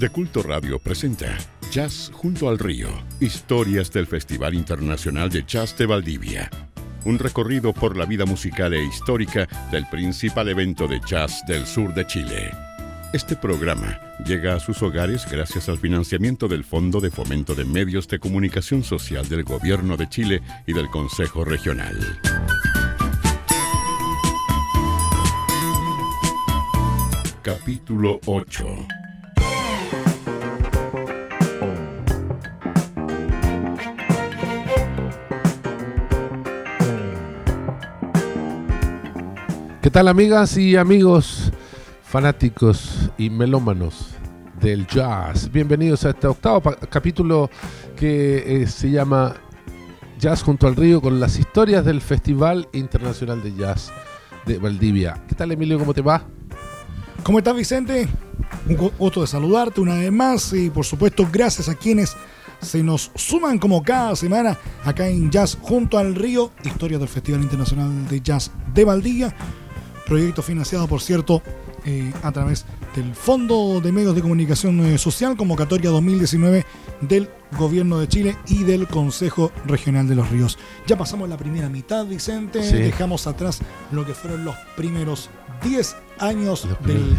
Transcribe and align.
De 0.00 0.08
Culto 0.08 0.42
Radio 0.42 0.78
presenta 0.78 1.36
Jazz 1.70 2.10
junto 2.10 2.48
al 2.48 2.58
río, 2.58 2.88
historias 3.20 3.92
del 3.92 4.06
Festival 4.06 4.54
Internacional 4.54 5.28
de 5.28 5.44
Jazz 5.46 5.76
de 5.76 5.84
Valdivia. 5.84 6.48
Un 7.04 7.18
recorrido 7.18 7.74
por 7.74 7.98
la 7.98 8.06
vida 8.06 8.24
musical 8.24 8.72
e 8.72 8.82
histórica 8.82 9.46
del 9.70 9.86
principal 9.90 10.48
evento 10.48 10.88
de 10.88 11.02
jazz 11.06 11.44
del 11.46 11.66
sur 11.66 11.92
de 11.92 12.06
Chile. 12.06 12.50
Este 13.12 13.36
programa 13.36 14.00
llega 14.24 14.54
a 14.54 14.60
sus 14.60 14.82
hogares 14.82 15.30
gracias 15.30 15.68
al 15.68 15.76
financiamiento 15.76 16.48
del 16.48 16.64
Fondo 16.64 16.98
de 17.02 17.10
Fomento 17.10 17.54
de 17.54 17.66
Medios 17.66 18.08
de 18.08 18.18
Comunicación 18.18 18.82
Social 18.82 19.28
del 19.28 19.44
Gobierno 19.44 19.98
de 19.98 20.08
Chile 20.08 20.40
y 20.66 20.72
del 20.72 20.88
Consejo 20.88 21.44
Regional. 21.44 21.98
Capítulo 27.42 28.18
8 28.24 28.99
¿Qué 39.82 39.90
tal 39.90 40.08
amigas 40.08 40.56
y 40.56 40.76
amigos 40.76 41.50
fanáticos 42.02 43.10
y 43.16 43.30
melómanos 43.30 44.08
del 44.60 44.86
jazz? 44.86 45.50
Bienvenidos 45.50 46.04
a 46.04 46.10
este 46.10 46.26
octavo 46.26 46.62
capítulo 46.90 47.50
que 47.96 48.62
eh, 48.62 48.66
se 48.66 48.90
llama 48.90 49.34
Jazz 50.18 50.42
junto 50.42 50.66
al 50.66 50.76
río 50.76 51.00
con 51.00 51.18
las 51.18 51.38
historias 51.38 51.84
del 51.84 52.00
Festival 52.02 52.68
Internacional 52.72 53.42
de 53.42 53.54
Jazz 53.56 53.90
de 54.44 54.58
Valdivia. 54.58 55.22
¿Qué 55.26 55.34
tal 55.34 55.52
Emilio? 55.52 55.78
¿Cómo 55.78 55.94
te 55.94 56.02
va? 56.02 56.22
¿Cómo 57.22 57.38
estás, 57.38 57.56
Vicente? 57.56 58.06
Un 58.68 58.76
gu- 58.76 58.92
gusto 58.98 59.22
de 59.22 59.26
saludarte 59.26 59.80
una 59.80 59.94
vez 59.94 60.12
más 60.12 60.52
y, 60.52 60.68
por 60.68 60.84
supuesto, 60.84 61.26
gracias 61.30 61.68
a 61.70 61.74
quienes 61.74 62.16
se 62.60 62.82
nos 62.82 63.10
suman 63.14 63.58
como 63.58 63.82
cada 63.82 64.14
semana 64.16 64.58
acá 64.84 65.08
en 65.08 65.30
Jazz 65.30 65.56
junto 65.62 65.96
al 65.96 66.14
río, 66.14 66.50
historia 66.64 66.98
del 66.98 67.08
Festival 67.08 67.40
Internacional 67.42 68.06
de 68.08 68.20
Jazz 68.20 68.50
de 68.74 68.84
Valdivia, 68.84 69.34
proyecto 70.10 70.42
financiado, 70.42 70.88
por 70.88 71.00
cierto, 71.00 71.40
eh, 71.86 72.12
a 72.24 72.32
través 72.32 72.66
del 72.96 73.14
Fondo 73.14 73.80
de 73.80 73.92
Medios 73.92 74.16
de 74.16 74.20
Comunicación 74.22 74.80
eh, 74.84 74.98
Social, 74.98 75.36
convocatoria 75.36 75.88
2019 75.90 76.66
del 77.00 77.30
Gobierno 77.56 77.96
de 78.00 78.08
Chile 78.08 78.36
y 78.48 78.64
del 78.64 78.88
Consejo 78.88 79.52
Regional 79.66 80.08
de 80.08 80.16
los 80.16 80.28
Ríos. 80.28 80.58
Ya 80.88 80.98
pasamos 80.98 81.28
la 81.28 81.36
primera 81.36 81.68
mitad, 81.68 82.04
Vicente, 82.06 82.60
Sí. 82.64 82.74
dejamos 82.76 83.28
atrás 83.28 83.60
lo 83.92 84.04
que 84.04 84.12
fueron 84.14 84.44
los 84.44 84.56
primeros 84.76 85.30
10 85.62 85.94
años 86.18 86.66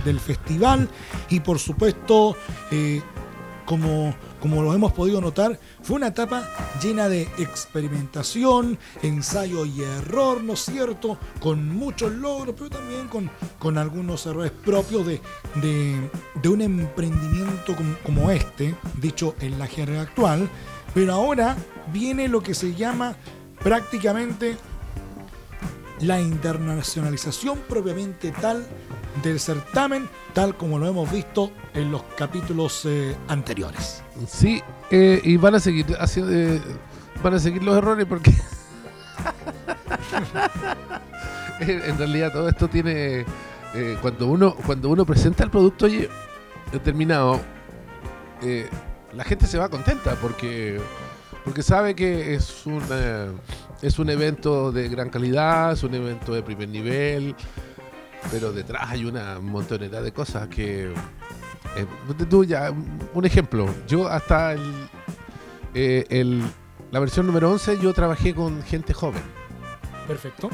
del 0.04 0.20
festival 0.20 0.90
y 1.30 1.40
por 1.40 1.60
supuesto, 1.60 2.36
eh, 2.72 3.02
como, 3.66 4.14
como 4.42 4.62
lo 4.62 4.74
hemos 4.74 4.92
podido 4.92 5.22
notar, 5.22 5.60
fue 5.82 5.98
una 5.98 6.08
etapa 6.08 6.44
llena 6.82 7.08
de 7.08 7.22
experimentación, 7.38 8.78
ensayo 9.04 9.66
y 9.66 9.82
error, 9.82 10.44
¿no 10.44 10.54
es 10.54 10.62
cierto? 10.66 11.18
Con 11.40 11.70
muchos 11.70 12.12
logros, 12.12 12.56
pero 12.58 12.70
también 12.72 13.08
con, 13.08 13.30
con 13.60 13.78
algunos 13.78 14.26
errores 14.26 14.52
propios 14.52 15.06
de, 15.06 15.22
de, 15.62 16.50
un 16.50 16.62
emprendimiento 16.62 17.76
como, 17.76 17.96
como 18.04 18.32
este, 18.32 18.76
dicho 19.00 19.36
en 19.40 19.60
la 19.60 19.68
jerga 19.68 20.02
actual. 20.02 20.50
Pero 20.94 21.14
ahora 21.14 21.56
viene 21.94 22.28
lo 22.28 22.42
que 22.42 22.54
se 22.54 22.74
llama 22.74 23.16
prácticamente 23.64 24.58
la 26.02 26.20
internacionalización 26.20 27.60
propiamente 27.70 28.32
tal 28.32 28.66
del 29.24 29.40
certamen, 29.40 30.10
tal 30.34 30.56
como 30.56 30.80
lo 30.80 30.88
hemos 30.88 31.12
visto 31.12 31.52
en 31.74 31.92
los 31.92 32.04
capítulos 32.18 32.86
eh, 32.86 33.16
anteriores. 33.28 34.04
Sí, 34.28 34.62
eh, 34.90 35.22
y 35.24 35.38
van 35.38 35.56
a 35.56 35.60
seguir 35.60 35.86
haciendo, 36.00 36.32
eh, 36.32 36.62
van 37.24 37.36
a 37.36 37.40
seguir 37.40 37.64
los 37.64 37.78
errores 37.78 38.06
porque 38.06 38.32
en 41.60 41.82
en 41.82 41.98
realidad 41.98 42.32
todo 42.32 42.50
esto 42.50 42.68
tiene 42.68 43.26
eh, 43.74 43.98
cuando 44.02 44.28
uno 44.28 44.56
cuando 44.66 44.90
uno 44.90 45.06
presenta 45.06 45.44
el 45.44 45.50
producto 45.50 45.86
oye, 45.86 46.10
terminado 46.84 47.40
eh, 48.42 48.70
la 49.14 49.24
gente 49.24 49.48
se 49.48 49.58
va 49.58 49.70
contenta 49.70 50.16
porque 50.16 50.80
porque 51.44 51.64
sabe 51.64 51.96
que 51.96 52.34
es 52.36 52.66
un 52.66 52.82
eh, 52.92 53.32
es 53.82 53.98
un 54.00 54.10
evento 54.10 54.72
de 54.72 54.88
gran 54.90 55.10
calidad, 55.10 55.72
es 55.74 55.84
un 55.84 55.94
evento 55.96 56.34
de 56.34 56.44
primer 56.44 56.70
nivel, 56.70 57.36
pero 58.32 58.52
detrás 58.54 58.90
hay 58.90 59.06
una 59.06 59.40
montonera 59.40 60.02
de 60.02 60.12
cosas 60.12 60.48
que 60.48 60.94
eh, 61.76 61.86
tú 62.30 62.44
ya, 62.44 62.72
un- 62.72 63.26
ejemplo. 63.26 63.66
Yo 63.88 64.08
hasta 64.08 64.54
el, 64.54 64.62
eh, 65.74 66.06
el- 66.10 66.44
la 66.92 67.00
versión 67.00 67.26
número 67.26 67.50
11 67.52 67.80
yo 67.82 67.94
trabajé 67.94 68.36
con 68.36 68.62
gente 68.64 68.94
joven. 68.94 69.24
Perfecto. 70.08 70.50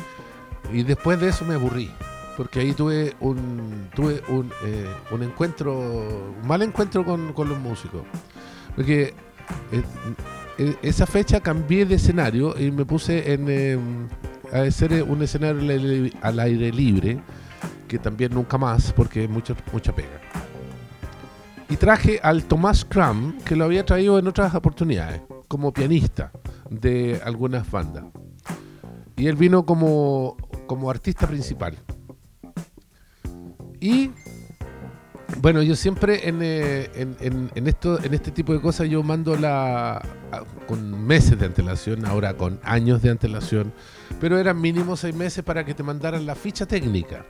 Y 0.71 0.83
después 0.83 1.19
de 1.19 1.29
eso 1.29 1.43
me 1.45 1.55
aburrí. 1.55 1.91
Porque 2.37 2.59
ahí 2.59 2.73
tuve 2.73 3.15
un 3.19 3.89
tuve 3.95 4.21
un, 4.27 4.51
un 5.09 5.23
encuentro, 5.23 5.75
un 5.75 6.47
mal 6.47 6.61
encuentro 6.61 7.03
con, 7.03 7.33
con 7.33 7.49
los 7.49 7.57
músicos. 7.57 8.03
Porque 8.75 9.15
esa 10.81 11.05
fecha 11.05 11.39
cambié 11.39 11.85
de 11.85 11.95
escenario 11.95 12.57
y 12.59 12.71
me 12.71 12.85
puse 12.85 13.33
en 13.33 13.45
eh, 13.49 13.77
a 14.51 14.61
hacer 14.61 15.03
un 15.03 15.21
escenario 15.21 15.61
al 16.21 16.39
aire- 16.39 16.71
libre, 16.71 17.19
que 17.87 17.99
también 17.99 18.33
nunca 18.33 18.57
más, 18.57 18.91
porque 18.93 19.25
es 19.25 19.29
mucho, 19.29 19.55
mucha 19.71 19.93
pega. 19.93 20.21
Y 21.69 21.75
traje 21.75 22.19
al 22.23 22.45
Tomás 22.45 22.85
Cram, 22.85 23.37
que 23.39 23.55
lo 23.55 23.65
había 23.65 23.85
traído 23.85 24.17
en 24.19 24.27
otras 24.27 24.55
oportunidades, 24.55 25.21
como 25.47 25.73
pianista 25.73 26.31
de 26.69 27.19
algunas 27.23 27.69
bandas. 27.69 28.05
Y 29.17 29.27
él 29.27 29.35
vino 29.35 29.65
como, 29.65 30.37
como 30.65 30.89
artista 30.89 31.27
principal. 31.27 31.77
Y 33.79 34.11
bueno, 35.41 35.61
yo 35.61 35.75
siempre 35.75 36.27
en, 36.27 36.39
eh, 36.41 36.89
en, 36.95 37.67
esto, 37.67 38.01
en 38.03 38.13
este 38.13 38.31
tipo 38.31 38.53
de 38.53 38.61
cosas 38.61 38.89
yo 38.89 39.03
mando 39.03 39.35
la 39.35 40.01
con 40.67 41.05
meses 41.05 41.37
de 41.37 41.45
antelación, 41.45 42.05
ahora 42.05 42.33
con 42.35 42.59
años 42.63 43.01
de 43.01 43.09
antelación, 43.09 43.73
pero 44.19 44.39
eran 44.39 44.59
mínimo 44.59 44.95
seis 44.95 45.13
meses 45.13 45.43
para 45.43 45.65
que 45.65 45.73
te 45.73 45.83
mandaran 45.83 46.25
la 46.25 46.35
ficha 46.35 46.65
técnica. 46.65 47.25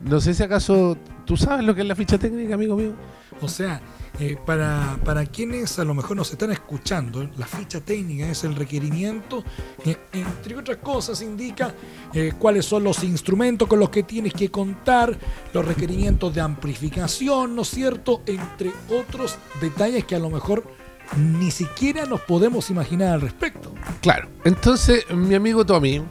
No 0.00 0.20
sé 0.20 0.34
si 0.34 0.42
acaso 0.42 0.96
tú 1.24 1.36
sabes 1.36 1.64
lo 1.64 1.74
que 1.74 1.82
es 1.82 1.86
la 1.86 1.96
ficha 1.96 2.18
técnica, 2.18 2.54
amigo 2.54 2.76
mío. 2.76 2.94
O 3.40 3.48
sea, 3.48 3.82
eh, 4.18 4.36
para, 4.46 4.98
para 5.04 5.26
quienes 5.26 5.78
a 5.78 5.84
lo 5.84 5.92
mejor 5.92 6.16
nos 6.16 6.30
están 6.30 6.50
escuchando, 6.50 7.28
la 7.36 7.46
ficha 7.46 7.80
técnica 7.80 8.26
es 8.28 8.44
el 8.44 8.54
requerimiento 8.54 9.44
que, 9.82 9.98
entre 10.12 10.56
otras 10.56 10.78
cosas, 10.78 11.20
indica 11.20 11.74
eh, 12.14 12.32
cuáles 12.38 12.64
son 12.64 12.84
los 12.84 13.04
instrumentos 13.04 13.68
con 13.68 13.78
los 13.78 13.90
que 13.90 14.04
tienes 14.04 14.32
que 14.32 14.50
contar, 14.50 15.18
los 15.52 15.64
requerimientos 15.64 16.34
de 16.34 16.40
amplificación, 16.40 17.54
¿no 17.54 17.62
es 17.62 17.68
cierto? 17.68 18.22
Entre 18.24 18.72
otros 18.90 19.36
detalles 19.60 20.04
que 20.04 20.16
a 20.16 20.20
lo 20.20 20.30
mejor 20.30 20.64
ni 21.18 21.50
siquiera 21.50 22.06
nos 22.06 22.20
podemos 22.22 22.70
imaginar 22.70 23.14
al 23.14 23.20
respecto. 23.20 23.72
Claro. 24.00 24.28
Entonces, 24.44 25.04
mi 25.10 25.34
amigo 25.34 25.64
Tommy 25.64 26.02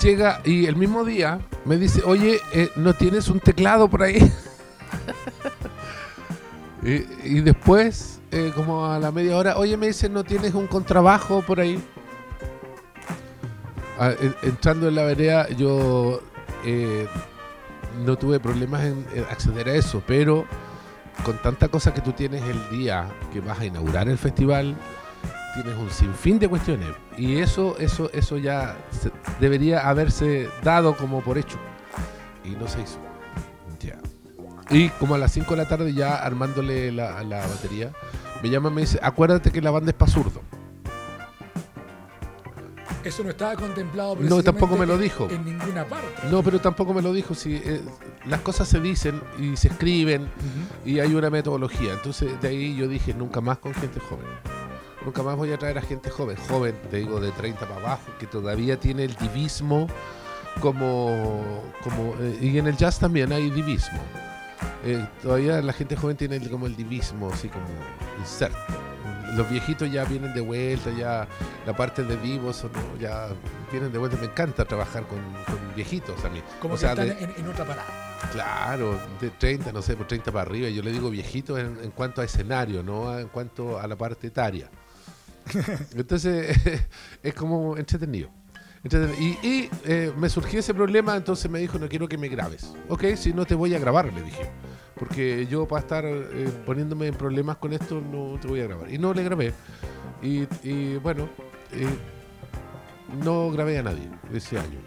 llega 0.00 0.40
y 0.44 0.66
el 0.66 0.76
mismo 0.76 1.04
día 1.04 1.40
me 1.64 1.76
dice, 1.76 2.02
oye, 2.04 2.40
eh, 2.52 2.70
¿no 2.76 2.94
tienes 2.94 3.28
un 3.28 3.40
teclado 3.40 3.88
por 3.88 4.02
ahí? 4.02 4.18
y, 6.82 7.40
después, 7.40 8.20
eh, 8.30 8.52
como 8.54 8.86
a 8.86 8.98
la 8.98 9.10
media 9.10 9.36
hora, 9.36 9.56
oye, 9.56 9.76
me 9.76 9.88
dice, 9.88 10.08
¿no 10.08 10.24
tienes 10.24 10.54
un 10.54 10.66
contrabajo 10.66 11.42
por 11.42 11.60
ahí? 11.60 11.82
Ah, 13.98 14.12
en- 14.20 14.36
entrando 14.42 14.88
en 14.88 14.94
la 14.94 15.04
vereda, 15.04 15.48
yo 15.50 16.20
eh, 16.64 17.06
no 18.04 18.16
tuve 18.16 18.38
problemas 18.38 18.84
en 18.84 19.06
acceder 19.30 19.68
a 19.68 19.74
eso, 19.74 20.02
pero 20.06 20.44
con 21.24 21.38
tanta 21.38 21.68
cosa 21.68 21.94
que 21.94 22.02
tú 22.02 22.12
tienes 22.12 22.42
el 22.42 22.78
día 22.78 23.08
que 23.32 23.40
vas 23.40 23.58
a 23.58 23.64
inaugurar 23.64 24.08
el 24.08 24.18
festival, 24.18 24.76
tienes 25.62 25.78
un 25.78 25.90
sinfín 25.90 26.38
de 26.38 26.48
cuestiones 26.48 26.88
y 27.16 27.38
eso 27.38 27.76
eso 27.78 28.10
eso 28.12 28.38
ya 28.38 28.76
se- 28.90 29.10
debería 29.40 29.88
haberse 29.88 30.48
dado 30.62 30.96
como 30.96 31.20
por 31.22 31.38
hecho 31.38 31.58
y 32.44 32.50
no 32.50 32.68
se 32.68 32.80
hizo 32.82 32.98
ya 33.80 33.98
y 34.70 34.88
como 34.90 35.14
a 35.14 35.18
las 35.18 35.32
5 35.32 35.50
de 35.50 35.56
la 35.62 35.68
tarde 35.68 35.92
ya 35.94 36.16
armándole 36.16 36.92
la, 36.92 37.22
la 37.24 37.46
batería 37.46 37.92
me 38.42 38.50
llama 38.50 38.70
y 38.70 38.72
me 38.74 38.80
dice 38.82 38.98
acuérdate 39.02 39.50
que 39.50 39.60
la 39.60 39.70
banda 39.70 39.90
es 39.90 39.96
para 39.96 40.10
zurdo 40.12 40.40
Eso 43.04 43.22
no 43.22 43.30
estaba 43.30 43.54
contemplado 43.54 44.16
No, 44.18 44.42
tampoco 44.42 44.76
me 44.76 44.84
lo 44.84 44.98
dijo. 44.98 45.28
En 45.30 45.44
ninguna 45.44 45.84
parte. 45.84 46.28
no 46.28 46.42
pero 46.42 46.60
tampoco 46.60 46.92
me 46.92 47.02
lo 47.02 47.12
dijo 47.12 47.34
si 47.36 47.54
eh, 47.54 47.80
las 48.26 48.40
cosas 48.40 48.66
se 48.66 48.80
dicen 48.80 49.20
y 49.38 49.56
se 49.56 49.68
escriben 49.68 50.26
y 50.84 50.98
hay 50.98 51.14
una 51.14 51.30
metodología. 51.30 51.92
Entonces 51.92 52.40
de 52.40 52.48
ahí 52.48 52.74
yo 52.76 52.88
dije, 52.88 53.14
nunca 53.14 53.40
más 53.40 53.58
con 53.58 53.72
gente 53.74 54.00
joven. 54.00 54.26
Nunca 55.06 55.22
más 55.22 55.36
voy 55.36 55.52
a 55.52 55.56
traer 55.58 55.78
a 55.78 55.82
gente 55.82 56.10
joven. 56.10 56.36
Joven, 56.48 56.74
te 56.90 56.98
digo, 56.98 57.18
de 57.20 57.30
30 57.32 57.60
para 57.60 57.76
abajo, 57.76 58.12
que 58.18 58.26
todavía 58.26 58.78
tiene 58.78 59.04
el 59.04 59.14
divismo 59.16 59.86
como... 60.60 61.62
como 61.82 62.14
eh, 62.20 62.38
y 62.40 62.58
en 62.58 62.66
el 62.66 62.76
jazz 62.76 62.98
también 62.98 63.32
hay 63.32 63.50
divismo. 63.50 64.00
eh, 64.84 65.06
todavía 65.22 65.60
la 65.62 65.72
gente 65.72 65.96
joven 65.96 66.16
tiene 66.16 66.36
el- 66.36 66.50
como 66.50 66.66
el 66.66 66.76
divismo, 66.76 67.30
así 67.32 67.48
como 67.48 67.64
inserto. 68.18 68.58
Los 69.34 69.48
viejitos 69.50 69.90
ya 69.90 70.04
vienen 70.04 70.32
de 70.34 70.40
vuelta, 70.40 70.90
ya 70.96 71.26
la 71.66 71.76
parte 71.76 72.02
de 72.04 72.16
vivos 72.16 72.64
no, 72.64 72.98
ya 73.00 73.28
vienen 73.70 73.92
de 73.92 73.98
vuelta. 73.98 74.16
Me 74.18 74.26
encanta 74.26 74.64
trabajar 74.64 75.04
con, 75.06 75.18
con 75.44 75.74
viejitos 75.74 76.24
a 76.24 76.30
mí. 76.30 76.42
Como 76.60 76.74
o 76.74 76.76
que 76.76 76.80
sea, 76.80 76.90
están 76.92 77.08
de- 77.08 77.24
en, 77.24 77.34
en 77.36 77.48
otra 77.48 77.64
parada. 77.64 77.86
Claro, 78.32 78.98
de 79.20 79.30
30, 79.30 79.72
no 79.72 79.82
sé, 79.82 79.94
por 79.96 80.06
30 80.06 80.32
para 80.32 80.42
arriba. 80.48 80.68
Yo 80.68 80.82
le 80.82 80.90
digo 80.90 81.10
viejito 81.10 81.58
en, 81.58 81.78
en 81.82 81.90
cuanto 81.90 82.22
a 82.22 82.24
escenario, 82.24 82.82
no 82.82 83.16
en 83.18 83.28
cuanto 83.28 83.78
a 83.78 83.86
la 83.86 83.96
parte 83.96 84.28
etaria. 84.28 84.68
Entonces, 85.96 86.56
es 87.22 87.34
como 87.34 87.76
entretenido. 87.76 88.30
Y, 89.18 89.68
eh, 89.84 90.12
me 90.16 90.28
surgió 90.28 90.60
ese 90.60 90.72
problema, 90.72 91.16
entonces 91.16 91.50
me 91.50 91.58
dijo, 91.58 91.78
no 91.78 91.88
quiero 91.88 92.08
que 92.08 92.16
me 92.16 92.28
grabes. 92.28 92.72
Ok, 92.88 93.04
si 93.16 93.32
no 93.32 93.44
te 93.44 93.54
voy 93.54 93.74
a 93.74 93.78
grabar, 93.78 94.12
le 94.12 94.22
dije. 94.22 94.50
Porque 94.96 95.46
yo 95.46 95.66
para 95.66 95.80
estar 95.80 96.04
eh, 96.06 96.48
poniéndome 96.64 97.08
en 97.08 97.14
problemas 97.14 97.56
con 97.56 97.72
esto, 97.72 98.00
no 98.00 98.38
te 98.40 98.46
voy 98.46 98.60
a 98.60 98.64
grabar. 98.64 98.92
Y 98.92 98.98
no 98.98 99.12
le 99.12 99.24
grabé. 99.24 99.52
Y, 100.22 100.96
bueno, 100.96 101.28
eh, 101.72 101.86
no 103.24 103.50
grabé 103.50 103.78
a 103.78 103.82
nadie 103.82 104.08
ese 104.32 104.58
año. 104.58 104.78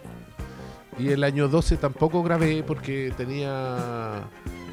Y 0.97 1.09
el 1.09 1.23
año 1.23 1.47
12 1.47 1.77
tampoco 1.77 2.23
grabé 2.23 2.63
porque 2.63 3.13
tenía, 3.15 4.23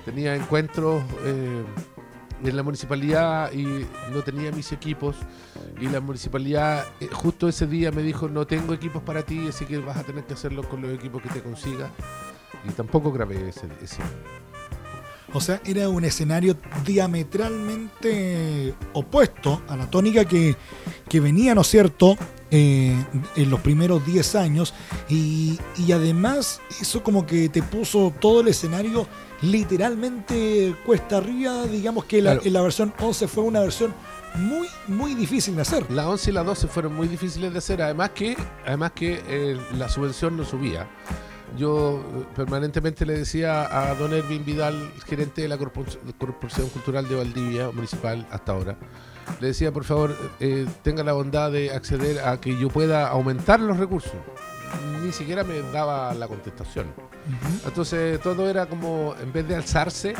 tenía 0.05 0.35
encuentros 0.35 1.03
en 2.45 2.57
la 2.57 2.63
municipalidad 2.63 3.53
y 3.53 3.87
no 4.13 4.23
tenía 4.25 4.53
mis 4.53 4.73
equipos. 4.73 5.17
Y 5.81 5.89
la 5.89 6.01
municipalidad 6.01 6.87
eh, 7.01 7.09
justo 7.13 7.49
ese 7.49 7.67
día 7.67 7.91
me 7.93 8.03
dijo, 8.03 8.29
no 8.29 8.47
tengo 8.47 8.75
equipos 8.75 9.03
para 9.03 9.23
ti, 9.23 9.47
así 9.49 9.65
que 9.65 9.79
vas 9.79 9.97
a 9.97 10.03
tener 10.03 10.25
que 10.25 10.35
hacerlo 10.35 10.69
con 10.69 10.83
los 10.83 10.93
equipos 10.93 11.23
que 11.23 11.29
te 11.29 11.43
consiga. 11.43 11.91
Y 12.69 12.73
tampoco 12.73 13.13
grabé 13.13 13.49
ese, 13.49 13.69
ese. 13.83 14.03
O 15.33 15.41
sea, 15.41 15.61
era 15.65 15.89
un 15.89 16.05
escenario 16.05 16.57
diametralmente 16.85 18.75
opuesto 18.93 19.63
a 19.69 19.77
la 19.77 19.91
tónica 19.91 20.25
que, 20.25 20.57
que 21.09 21.21
venía, 21.21 21.55
¿no 21.55 21.63
es 21.63 21.67
cierto?, 21.67 22.17
eh, 22.51 22.95
en 23.35 23.51
los 23.51 23.61
primeros 23.61 24.07
10 24.07 24.35
años. 24.37 24.73
Y, 25.09 25.59
y 25.77 25.93
además, 25.93 26.61
eso 26.81 27.03
como 27.03 27.27
que 27.27 27.49
te 27.49 27.63
puso 27.63 28.15
todo 28.21 28.41
el 28.41 28.49
escenario 28.49 29.07
literalmente 29.43 30.75
cuesta 30.85 31.19
arriba. 31.19 31.65
Digamos 31.67 32.05
que 32.05 32.23
la, 32.23 32.33
Claro. 32.33 32.47
en 32.47 32.53
la 32.53 32.63
versión 32.63 32.93
11 32.99 33.29
fue 33.29 33.45
una 33.45 33.61
versión 33.61 33.95
muy, 34.37 34.69
muy 34.89 35.15
difícil 35.15 35.57
de 35.57 35.63
hacer. 35.63 35.91
La 35.91 36.09
11 36.09 36.31
y 36.31 36.35
la 36.35 36.43
12 36.43 36.67
fueron 36.69 36.95
muy 36.95 37.09
difíciles 37.09 37.53
de 37.53 37.59
hacer, 37.59 37.81
además 37.83 38.11
que, 38.11 38.37
además 38.67 38.93
que 38.93 39.23
eh, 39.29 39.59
la 39.77 39.89
subvención 39.89 40.37
no 40.37 40.45
subía. 40.45 40.87
Yo 41.57 42.01
eh, 42.01 42.25
permanentemente 42.35 43.07
le 43.07 43.17
decía 43.19 43.63
a 43.91 43.95
don 43.95 44.13
Ervin 44.13 44.45
Vidal, 44.45 44.91
gerente 45.07 45.43
de 45.43 45.49
la 45.49 45.57
Corpor- 45.57 45.99
Corporación 46.19 46.69
Cultural 46.69 47.09
de 47.09 47.15
Valdivia 47.15 47.71
Municipal 47.71 48.27
hasta 48.31 48.53
ahora, 48.53 48.77
le 49.41 49.49
decía, 49.49 49.73
por 49.73 49.85
favor, 49.85 50.15
eh, 50.41 50.67
tenga 50.83 51.03
la 51.03 51.13
bondad 51.13 51.51
de 51.51 51.71
acceder 51.71 52.21
a 52.21 52.41
que 52.41 52.59
yo 52.59 52.69
pueda 52.69 53.09
aumentar 53.09 53.61
los 53.61 53.77
recursos. 53.79 54.13
Ni 55.03 55.13
siquiera 55.13 55.45
me 55.45 55.61
daba 55.73 56.13
la 56.15 56.27
contestación. 56.29 56.87
Entonces 57.65 58.21
todo 58.21 58.49
era 58.49 58.67
como, 58.67 59.15
en 59.21 59.33
vez 59.33 59.47
de 59.49 59.57
alzarse, 59.57 60.15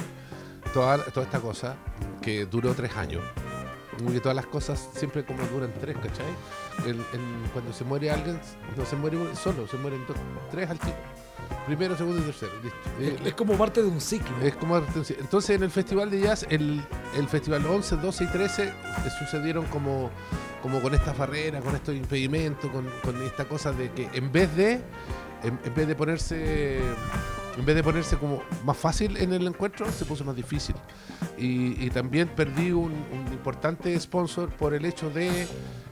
toda, 0.73 0.99
toda 0.99 1.27
esta 1.27 1.41
cosa, 1.41 1.77
que 2.23 2.47
duró 2.47 2.75
tres 2.75 2.95
años, 2.97 3.23
como 3.97 4.13
que 4.13 4.21
todas 4.21 4.37
las 4.37 4.47
cosas 4.47 4.89
siempre 4.95 5.25
como 5.25 5.43
duran 5.47 5.73
tres, 5.81 5.97
¿cachai? 5.97 6.27
El- 6.87 6.97
el- 7.01 7.51
cuando 7.53 7.73
se 7.73 7.85
muere 7.85 8.11
alguien, 8.11 8.39
no 8.77 8.85
se 8.85 8.97
muere 8.97 9.19
solo, 9.35 9.67
se 9.67 9.77
mueren 9.77 10.05
dos, 10.07 10.17
tres 10.51 10.69
al 10.71 10.79
tiro. 10.79 10.97
Primero, 11.67 11.97
segundo 11.97 12.21
y 12.21 12.25
tercero. 12.25 12.53
listo. 12.63 12.79
Eh, 13.01 13.17
Es 13.29 13.35
como 13.35 13.57
parte 13.57 13.83
de 13.83 13.89
un 13.89 14.01
ciclo. 14.01 14.37
es 14.43 14.57
como 14.57 14.79
entonces 14.79 15.51
en 15.57 15.63
el 15.63 15.71
festival 15.71 16.11
de 16.11 16.21
jazz 16.21 16.47
el, 16.49 16.85
el 17.17 17.29
festival 17.29 17.65
11 17.67 17.97
12 17.97 18.25
y 18.25 18.27
13 18.29 18.65
eh, 18.69 18.73
sucedieron 19.19 19.65
como 19.67 20.11
como 20.63 20.81
con 20.81 20.95
estas 20.95 21.17
barreras 21.17 21.63
con 21.63 21.75
estos 21.75 21.95
impedimentos 21.95 22.71
con, 22.71 22.87
con 23.03 23.23
esta 23.23 23.45
cosa 23.47 23.73
de 23.73 23.91
que 23.93 24.09
en 24.13 24.31
vez 24.33 24.55
de 24.57 24.81
en, 25.43 25.59
en 25.65 25.75
vez 25.75 25.87
de 25.87 25.95
ponerse 25.95 26.79
en 27.59 27.65
vez 27.65 27.75
de 27.77 27.83
ponerse 27.83 28.17
como 28.17 28.43
más 28.65 28.77
fácil 28.77 29.17
en 29.17 29.33
el 29.33 29.47
encuentro 29.47 29.91
se 29.91 30.05
puso 30.05 30.25
más 30.25 30.37
difícil 30.37 30.75
y, 31.39 31.83
y 31.85 31.91
también 31.91 32.29
perdí 32.29 32.71
un, 32.73 32.93
un 32.93 33.33
importante 33.33 33.99
sponsor 33.99 34.49
por 34.51 34.75
el 34.75 34.85
hecho 34.85 35.09
de 35.11 35.47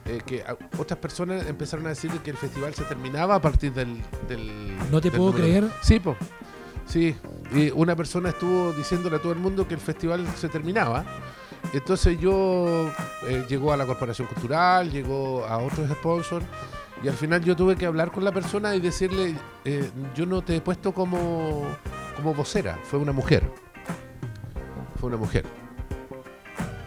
eh, 0.07 0.21
que 0.27 0.45
otras 0.79 0.99
personas 0.99 1.47
empezaron 1.47 1.87
a 1.87 1.91
decir 1.91 2.11
que 2.23 2.31
el 2.31 2.37
festival 2.37 2.75
se 2.75 2.85
terminaba 2.85 3.37
a 3.37 3.41
partir 3.41 3.73
del, 3.73 3.97
del 4.29 4.77
No 4.91 5.01
te 5.01 5.09
del 5.11 5.19
puedo 5.19 5.33
número- 5.33 5.45
creer. 5.47 5.65
Sí, 5.83 5.99
pues. 6.01 6.17
Sí, 6.87 7.17
y 7.55 7.71
una 7.71 7.97
persona 7.97 8.29
estuvo 8.29 8.73
diciéndole 8.75 9.17
a 9.17 9.19
todo 9.19 9.33
el 9.33 9.39
mundo 9.39 9.67
que 9.67 9.73
el 9.73 9.81
festival 9.81 10.27
se 10.37 10.51
terminaba. 10.51 11.03
Entonces 11.75 12.19
yo 12.21 12.89
eh, 13.27 13.45
llegó 13.49 13.73
a 13.73 13.77
la 13.77 13.85
Corporación 13.85 14.29
Cultural, 14.29 14.91
llegó 14.91 15.45
a 15.45 15.59
otros 15.59 15.91
sponsors 15.91 16.47
y 17.03 17.09
al 17.09 17.15
final 17.15 17.43
yo 17.45 17.57
tuve 17.57 17.75
que 17.77 17.85
hablar 17.87 18.11
con 18.13 18.23
la 18.25 18.33
persona 18.33 18.75
y 18.77 18.81
decirle, 18.81 19.35
eh, 19.65 19.91
yo 20.15 20.25
no 20.25 20.43
te 20.43 20.57
he 20.57 20.61
puesto 20.61 20.93
como, 20.95 21.65
como 22.17 22.33
vocera, 22.33 22.79
fue 22.85 22.99
una 23.01 23.13
mujer. 23.13 23.51
Fue 25.01 25.09
una 25.09 25.17
mujer. 25.19 25.45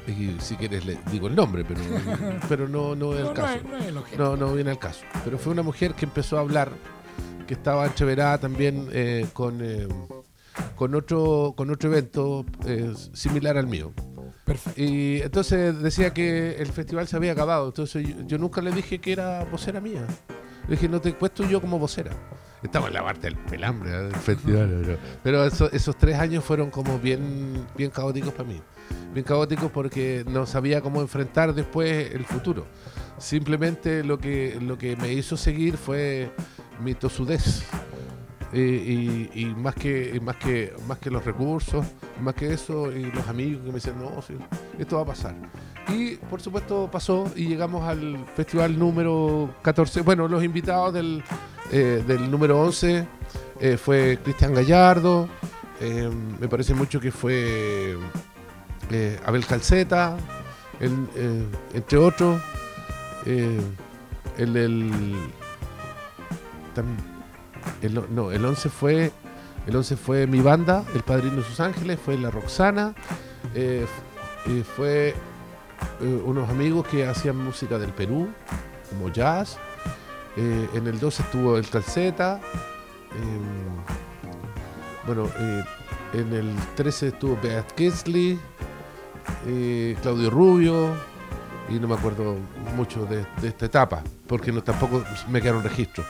Y 0.08 0.38
si 0.40 0.56
quieres 0.56 0.86
le 0.86 0.98
digo 1.12 1.28
el 1.28 1.36
nombre, 1.36 1.66
pero, 1.66 1.82
pero 2.50 2.68
no, 2.70 2.96
no 2.96 3.14
es 3.14 3.20
el 3.20 3.26
no 3.26 3.34
caso. 3.34 3.54
es- 3.58 3.64
no 3.66 3.78
es 3.78 3.86
el. 4.14 4.18
No, 4.18 4.38
no 4.38 4.54
viene 4.54 4.72
al 4.72 4.80
caso. 4.80 5.02
Pero 5.26 5.38
fue 5.38 5.52
una 5.52 5.64
mujer 5.64 5.94
que 5.96 6.06
empezó 6.06 6.38
a 6.38 6.42
hablar, 6.42 6.72
que 7.46 7.54
estaba 7.56 7.86
entreverada 7.86 8.38
también 8.38 8.88
eh, 8.94 9.28
con, 9.34 9.60
eh, 9.62 9.86
con, 10.78 10.96
otro, 10.96 11.54
con 11.58 11.70
otro 11.70 11.90
evento 11.92 12.46
eh, 12.66 12.94
similar 13.14 13.58
al 13.58 13.68
mío. 13.68 13.92
Perfecto. 14.48 14.82
Y 14.82 15.22
entonces 15.22 15.80
decía 15.82 16.12
que 16.14 16.56
el 16.58 16.68
festival 16.72 17.08
se 17.08 17.16
había 17.18 17.34
acabado. 17.34 17.68
Entonces 17.68 18.08
yo, 18.08 18.16
yo 18.26 18.38
nunca 18.40 18.62
le 18.62 18.72
dije 18.72 18.98
que 19.00 19.12
era 19.12 19.44
vocera 19.44 19.80
mía. 19.80 20.08
Le 20.68 20.76
dije, 20.76 20.90
no 20.90 21.00
te 21.00 21.10
he 21.10 21.14
puesto 21.14 21.48
yo 21.48 21.62
como 21.62 21.78
vocera. 21.78 22.12
Estaba 22.64 22.88
en 22.88 22.94
la 22.96 23.04
parte 23.04 23.28
del 23.28 23.36
pelambre 23.36 23.92
¿eh? 23.92 24.04
del 24.04 24.16
festival. 24.16 24.82
Pero, 24.84 24.98
pero 25.22 25.46
eso- 25.46 25.72
esos 25.72 25.96
tres 25.98 26.18
años 26.18 26.44
fueron 26.44 26.72
como 26.72 26.98
bien, 26.98 27.66
bien 27.78 27.92
caóticos 27.92 28.34
para 28.34 28.50
mí. 28.50 28.60
Bien 29.14 29.24
caóticos 29.24 29.70
porque 29.72 30.26
no 30.28 30.46
sabía 30.48 30.82
cómo 30.82 31.02
enfrentar 31.02 31.54
después 31.54 32.12
el 32.14 32.26
futuro. 32.26 32.66
Simplemente 33.20 34.04
lo 34.04 34.18
que, 34.18 34.58
lo 34.62 34.78
que 34.78 34.96
me 34.96 35.12
hizo 35.14 35.38
seguir 35.38 35.78
fue 35.78 36.32
mi 36.82 36.94
tosudez. 36.96 37.64
Y, 38.54 39.54
más 39.58 39.76
que 39.76 40.22
más 40.24 40.38
que 40.38 40.74
más 40.88 41.00
que 41.00 41.12
los 41.12 41.26
recursos 41.26 41.86
más 42.22 42.34
que 42.34 42.54
eso 42.54 42.90
y 42.94 43.12
los 43.12 43.28
amigos 43.28 43.62
que 43.62 43.68
me 43.68 43.74
decían 43.74 44.00
no 44.00 44.10
esto 44.80 44.96
va 44.96 45.02
a 45.02 45.06
pasar 45.06 45.36
y 45.90 46.16
por 46.16 46.42
supuesto 46.42 46.90
pasó 46.90 47.30
y 47.36 47.48
llegamos 47.48 47.86
al 47.86 48.26
festival 48.36 48.80
número 48.80 49.54
14 49.62 50.02
bueno 50.02 50.30
los 50.30 50.46
invitados 50.46 50.94
del 50.94 51.24
eh, 51.74 52.02
del 52.08 52.32
número 52.32 52.62
11 52.62 53.06
eh, 53.60 53.76
fue 53.76 54.18
Cristian 54.24 54.54
Gallardo 54.54 55.28
eh, 55.82 56.10
me 56.40 56.48
parece 56.48 56.74
mucho 56.74 57.02
que 57.02 57.12
fue 57.12 57.98
Abel 59.26 59.46
Calceta 59.46 60.16
entre 60.80 61.98
otros 61.98 62.42
el, 63.26 64.56
el 64.56 65.16
el, 67.82 68.04
no, 68.14 68.32
el 68.32 68.44
11 68.44 68.70
fue 68.70 69.12
el 69.68 69.76
11 69.76 69.98
fue 69.98 70.28
mi 70.28 70.40
banda, 70.40 70.86
El 70.96 71.04
Padrino 71.04 71.36
de 71.38 71.44
sus 71.44 71.60
Ángeles, 71.60 72.00
fue 72.00 72.18
la 72.18 72.32
Roxana, 72.32 72.96
eh, 73.54 73.86
fue 74.78 75.10
eh, 76.00 76.22
unos 76.26 76.50
amigos 76.50 76.88
que 76.88 77.06
hacían 77.06 77.36
música 77.38 77.78
del 77.78 77.92
Perú, 77.92 78.30
como 78.90 79.10
jazz. 79.12 79.58
Eh, 80.38 80.70
en 80.74 80.88
el 80.88 81.00
12 81.00 81.22
estuvo 81.24 81.58
el 81.58 81.70
Calceta. 81.70 82.40
eh, 83.12 83.40
bueno, 85.06 85.30
en 86.14 86.34
el 86.34 86.56
13 86.76 87.08
estuvo 87.10 87.38
Beat 87.42 87.72
Kinsley, 87.74 88.40
eh, 89.48 89.98
Claudio 90.02 90.30
Rubio, 90.30 90.94
y 91.70 91.74
no 91.74 91.88
me 91.90 91.96
acuerdo 91.96 92.38
mucho 92.76 93.06
de, 93.06 93.26
de 93.42 93.48
esta 93.50 93.66
etapa, 93.66 94.04
porque 94.28 94.52
no 94.52 94.64
tampoco 94.64 95.04
me 95.30 95.42
quedaron 95.42 95.64
registros. 95.64 96.06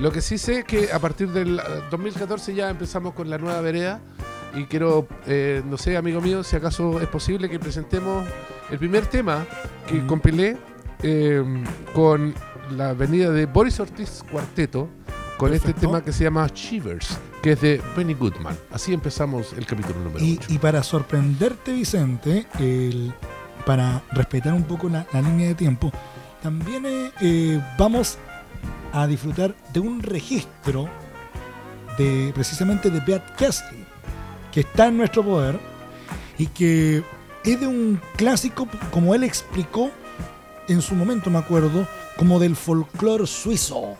Lo 0.00 0.10
que 0.10 0.20
sí 0.22 0.38
sé 0.38 0.60
es 0.60 0.64
que 0.64 0.92
a 0.92 0.98
partir 0.98 1.28
del 1.30 1.58
eh, 1.58 1.62
2014 1.90 2.54
ya 2.54 2.70
empezamos 2.70 3.12
con 3.14 3.28
la 3.28 3.36
nueva 3.38 3.60
vereda 3.60 4.00
y 4.54 4.64
quiero, 4.64 5.06
eh, 5.26 5.62
no 5.64 5.76
sé, 5.76 5.96
amigo 5.96 6.20
mío, 6.20 6.42
si 6.42 6.56
acaso 6.56 7.00
es 7.00 7.06
posible 7.08 7.48
que 7.50 7.58
presentemos 7.58 8.26
el 8.70 8.78
primer 8.78 9.06
tema 9.06 9.46
que 9.86 10.04
compilé 10.06 10.56
eh, 11.02 11.42
con 11.94 12.34
la 12.76 12.94
venida 12.94 13.30
de 13.30 13.46
Boris 13.46 13.78
Ortiz 13.78 14.22
Cuarteto, 14.30 14.88
con 15.36 15.52
este 15.52 15.72
tema 15.72 16.02
que 16.02 16.12
se 16.12 16.24
llama 16.24 16.46
Shivers, 16.52 17.18
que 17.42 17.52
es 17.52 17.60
de 17.60 17.80
Benny 17.96 18.14
Goodman. 18.14 18.56
Así 18.72 18.92
empezamos 18.92 19.52
el 19.54 19.66
capítulo 19.66 19.98
número 20.00 20.24
Y, 20.24 20.38
8. 20.38 20.48
y 20.52 20.58
para 20.58 20.82
sorprenderte, 20.82 21.72
Vicente, 21.72 22.46
el- 22.58 23.12
para 23.66 24.02
respetar 24.12 24.54
un 24.54 24.64
poco 24.64 24.88
la, 24.88 25.06
la 25.12 25.20
línea 25.22 25.48
de 25.48 25.54
tiempo, 25.54 25.92
también 26.42 26.86
eh, 26.86 27.10
eh, 27.20 27.60
vamos 27.78 28.18
a 28.92 29.06
disfrutar 29.06 29.54
de 29.72 29.80
un 29.80 30.02
registro 30.02 30.88
de 31.98 32.30
precisamente 32.34 32.90
de 32.90 33.00
Beat 33.00 33.22
que 34.52 34.60
está 34.60 34.88
en 34.88 34.96
nuestro 34.96 35.24
poder 35.24 35.58
y 36.38 36.46
que 36.46 37.02
es 37.44 37.60
de 37.60 37.66
un 37.66 38.00
clásico, 38.16 38.68
como 38.90 39.14
él 39.14 39.24
explicó 39.24 39.90
en 40.68 40.82
su 40.82 40.94
momento, 40.94 41.30
me 41.30 41.38
acuerdo, 41.38 41.86
como 42.16 42.38
del 42.38 42.56
folclore 42.56 43.26
suizo. 43.26 43.96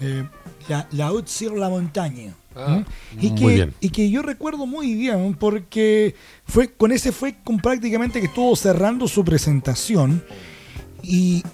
Eh, 0.00 0.24
la, 0.68 0.86
la 0.92 1.06
Haute 1.06 1.28
sur 1.28 1.56
la 1.56 1.68
montaña. 1.68 2.34
Ah, 2.54 2.82
y, 3.20 3.34
que, 3.34 3.72
y 3.80 3.90
que 3.90 4.10
yo 4.10 4.20
recuerdo 4.22 4.66
muy 4.66 4.94
bien 4.94 5.34
porque 5.34 6.16
fue 6.44 6.72
con 6.72 6.90
ese 6.90 7.12
fue 7.12 7.36
con 7.44 7.58
prácticamente 7.58 8.18
que 8.18 8.26
estuvo 8.26 8.56
cerrando 8.56 9.06
su 9.06 9.24
presentación 9.24 10.24
y, 11.02 11.44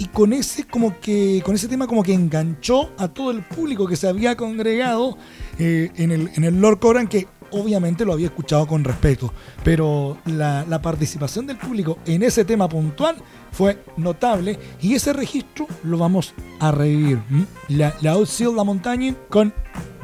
y 0.00 0.06
con 0.06 0.32
ese 0.32 0.64
como 0.64 0.98
que 0.98 1.42
con 1.44 1.54
ese 1.54 1.68
tema 1.68 1.86
como 1.86 2.02
que 2.02 2.14
enganchó 2.14 2.90
a 2.96 3.08
todo 3.08 3.30
el 3.30 3.44
público 3.44 3.86
que 3.86 3.96
se 3.96 4.08
había 4.08 4.34
congregado 4.34 5.18
eh, 5.58 5.90
en, 5.96 6.10
el, 6.10 6.30
en 6.34 6.44
el 6.44 6.58
Lord 6.58 6.78
Cobran 6.78 7.06
que 7.06 7.28
obviamente 7.50 8.06
lo 8.06 8.14
había 8.14 8.28
escuchado 8.28 8.66
con 8.66 8.82
respeto 8.82 9.34
pero 9.62 10.16
la, 10.24 10.64
la 10.66 10.80
participación 10.80 11.46
del 11.46 11.58
público 11.58 11.98
en 12.06 12.22
ese 12.22 12.46
tema 12.46 12.66
puntual 12.66 13.16
fue 13.52 13.84
notable 13.98 14.58
y 14.80 14.94
ese 14.94 15.12
registro 15.12 15.66
lo 15.84 15.98
vamos 15.98 16.32
a 16.60 16.72
revivir 16.72 17.20
la, 17.68 17.94
la 18.00 18.14
sur 18.24 18.54
la 18.54 18.64
montaña 18.64 19.14
con 19.28 19.52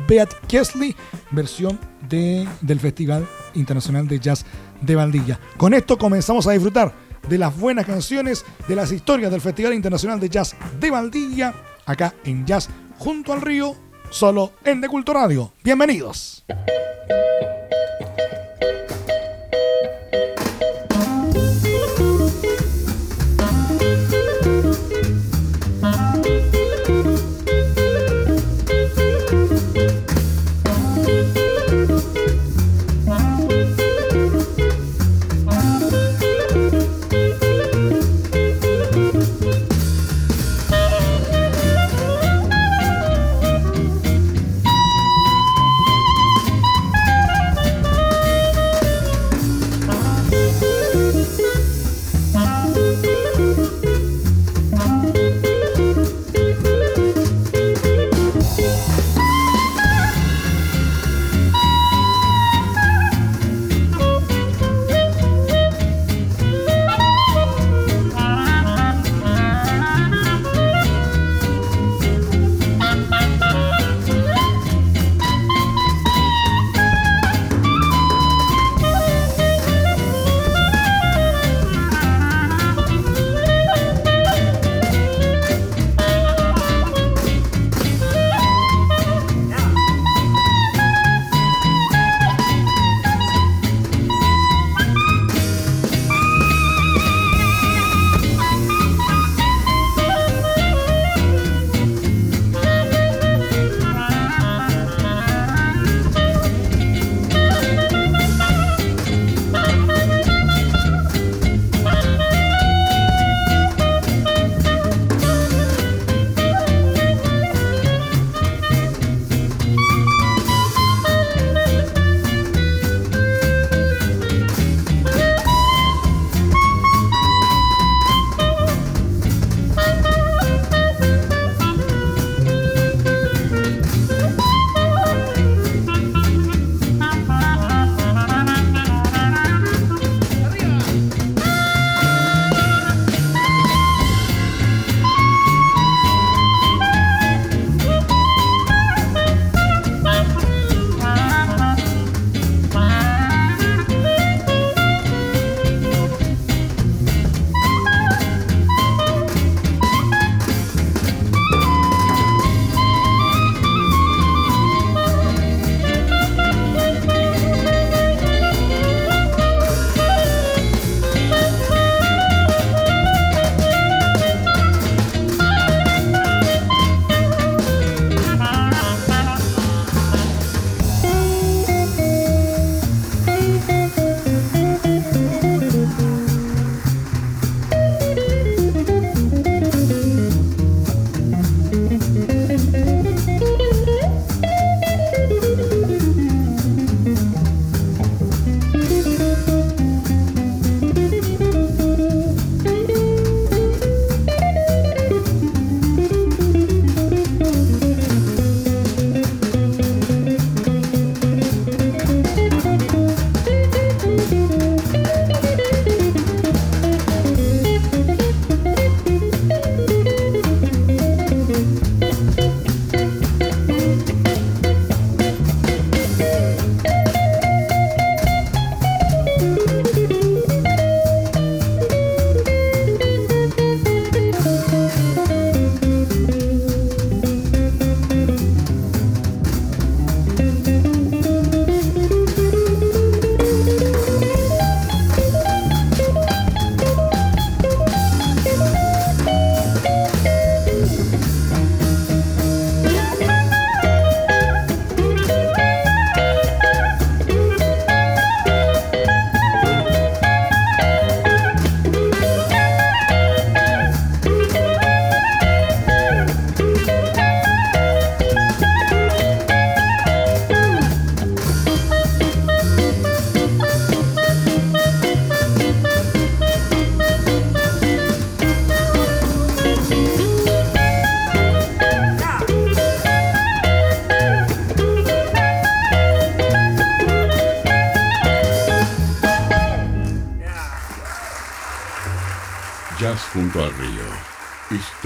Beat 0.07 0.29
Kesley, 0.47 0.95
versión 1.31 1.79
de, 2.09 2.47
del 2.61 2.81
Festival 2.81 3.27
Internacional 3.55 4.07
de 4.07 4.21
Jazz 4.21 4.45
de 4.81 4.95
Valdilla. 4.95 5.41
Con 5.57 5.75
esto 5.75 5.99
comenzamos 5.99 6.47
a 6.47 6.53
disfrutar 6.53 7.06
de 7.29 7.39
las 7.39 7.59
buenas 7.59 7.87
canciones, 7.87 8.45
de 8.69 8.77
las 8.77 8.93
historias 8.93 9.31
del 9.31 9.41
Festival 9.41 9.75
Internacional 9.75 10.21
de 10.21 10.29
Jazz 10.29 10.57
de 10.79 10.91
Valdilla, 10.91 11.55
acá 11.85 12.15
en 12.25 12.47
Jazz 12.47 12.69
junto 12.99 13.33
al 13.33 13.41
río, 13.41 13.75
solo 14.11 14.53
en 14.65 14.81
De 14.81 14.89
Culto 14.89 15.13
Radio. 15.13 15.53
Bienvenidos. 15.63 16.45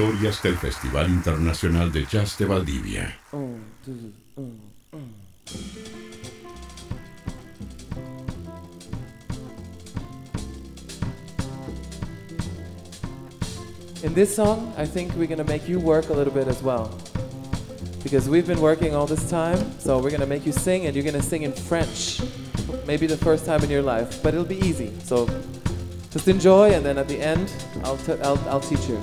Historias 0.01 0.43
del 0.43 0.57
Festival 0.57 1.11
Internacional 1.11 1.93
de 1.93 2.07
Jazz 2.07 2.39
de 2.39 2.47
Valdivia. 2.47 3.15
In 14.03 14.15
this 14.15 14.35
song, 14.35 14.73
I 14.79 14.87
think 14.87 15.15
we're 15.17 15.27
going 15.27 15.37
to 15.37 15.45
make 15.45 15.69
you 15.69 15.79
work 15.79 16.09
a 16.09 16.15
little 16.15 16.33
bit 16.33 16.49
as 16.49 16.63
well. 16.63 16.91
Because 18.03 18.27
we've 18.27 18.47
been 18.47 18.63
working 18.63 18.95
all 18.95 19.07
this 19.07 19.29
time, 19.29 19.59
so 19.79 19.99
we're 19.99 20.09
going 20.09 20.23
to 20.23 20.27
make 20.27 20.47
you 20.47 20.53
sing, 20.53 20.87
and 20.87 20.97
you're 20.97 21.05
going 21.05 21.13
to 21.13 21.21
sing 21.21 21.43
in 21.43 21.53
French. 21.53 22.23
Maybe 22.87 23.07
the 23.07 23.19
first 23.19 23.45
time 23.45 23.63
in 23.63 23.69
your 23.69 23.83
life, 23.83 24.23
but 24.23 24.33
it'll 24.33 24.47
be 24.47 24.61
easy. 24.67 24.99
So 25.05 25.29
just 26.11 26.27
enjoy, 26.27 26.73
and 26.73 26.87
then 26.87 26.97
at 26.97 27.07
the 27.07 27.21
end, 27.21 27.53
I'll, 27.85 27.99
t- 27.99 28.17
I'll, 28.23 28.39
I'll 28.49 28.61
teach 28.61 28.89
you. 28.89 28.99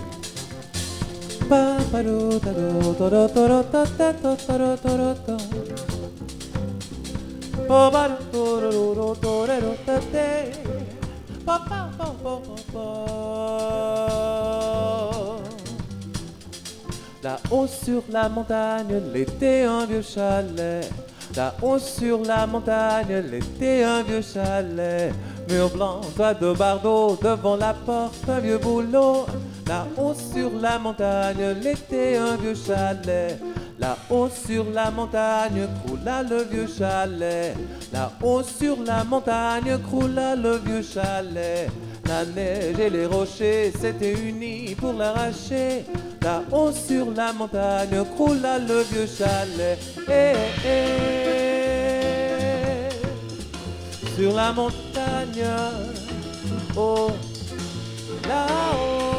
Là-haut 17.23 17.67
sur 17.67 18.03
la 18.09 18.29
montagne, 18.29 19.01
l'été 19.13 19.63
un 19.63 19.85
vieux 19.85 20.01
chalet. 20.01 20.89
Là-haut 21.35 21.79
sur 21.79 22.23
la 22.23 22.47
montagne, 22.47 23.23
l'été 23.31 23.83
un 23.83 24.03
vieux 24.03 24.21
chalet. 24.21 25.13
Mur 25.49 25.69
blanc, 25.69 26.01
toit 26.15 26.33
de 26.33 26.53
bardeau, 26.53 27.17
devant 27.21 27.55
la 27.55 27.73
porte 27.73 28.29
un 28.29 28.39
vieux 28.39 28.57
boulot. 28.57 29.25
Là-haut 29.67 30.13
sur 30.13 30.51
la 30.61 30.79
montagne, 30.79 31.55
l'été 31.61 32.15
un 32.15 32.37
vieux 32.37 32.55
chalet. 32.55 33.37
Là-haut 33.79 34.29
sur 34.29 34.65
la 34.71 34.89
montagne, 34.89 35.67
croula 35.83 36.23
le 36.23 36.43
vieux 36.43 36.67
chalet. 36.67 37.53
Là-haut 37.91 38.43
sur 38.43 38.81
la 38.83 39.03
montagne, 39.03 39.77
croula 39.83 40.35
le 40.35 40.57
vieux 40.57 40.81
chalet. 40.81 41.69
La 42.07 42.23
neige 42.23 42.79
et 42.79 42.89
les 42.89 43.05
rochers 43.05 43.73
s'étaient 43.77 44.13
unis 44.13 44.73
pour 44.75 44.93
l'arracher. 44.93 45.83
Là-haut 46.21 46.71
sur 46.71 47.11
la 47.11 47.33
montagne, 47.33 48.05
croula 48.15 48.59
le 48.59 48.83
vieux 48.83 49.05
chalet. 49.05 49.77
Eh, 50.09 50.33
eh, 50.65 51.67
sur 54.15 54.33
la 54.33 54.53
montagne, 54.53 55.43
oh, 56.75 57.11
là-haut, 58.27 59.16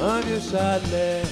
un 0.00 0.20
vieux 0.20 0.40
chalet. 0.40 1.26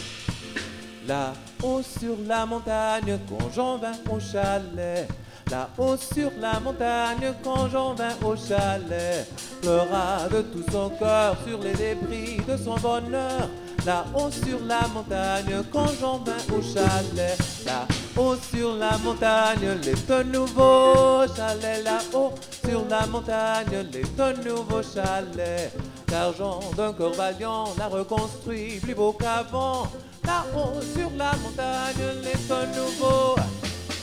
Là-haut 1.06 1.82
sur 1.82 2.16
la 2.26 2.46
montagne, 2.46 3.18
quand 3.28 3.50
j'en 3.54 3.78
vins 3.78 3.92
au 4.10 4.18
chalet. 4.18 5.08
Là-haut 5.50 5.96
sur 5.96 6.30
la 6.40 6.58
montagne, 6.58 7.32
quand 7.44 7.68
j'en 7.70 7.94
vins 7.94 8.16
au 8.24 8.34
chalet, 8.34 9.26
pleura 9.62 10.28
de 10.28 10.42
tout 10.42 10.64
son 10.72 10.90
cœur 10.90 11.36
sur 11.46 11.60
les 11.60 11.74
débris 11.74 12.38
de 12.48 12.56
son 12.56 12.74
bonheur. 12.76 13.48
Là-haut 13.86 14.30
sur 14.32 14.58
la 14.66 14.88
montagne, 14.88 15.62
quand 15.72 15.86
j'en 16.00 16.18
vins 16.18 16.32
au 16.52 16.60
chalet, 16.60 17.38
là-haut 17.64 18.34
sur 18.50 18.74
la 18.74 18.98
montagne, 18.98 19.78
les 19.84 19.94
deux 19.94 20.24
nouveaux 20.24 21.24
chalets. 21.36 21.84
Là-haut 21.84 22.32
sur 22.64 22.84
la 22.88 23.06
montagne, 23.06 23.86
les 23.92 24.02
deux 24.02 24.50
nouveaux 24.50 24.82
chalets. 24.82 25.70
L'argent 26.10 26.60
d'un 26.76 26.92
corps 26.92 27.14
valiant 27.14 27.64
l'a 27.78 27.88
reconstruit 27.88 28.78
plus 28.80 28.94
beau 28.94 29.12
qu'avant. 29.12 29.88
Là-haut 30.24 30.80
sur 30.94 31.10
la 31.16 31.32
montagne, 31.36 32.02
les 32.22 32.38
deux 32.48 32.66
nouveaux 32.78 33.36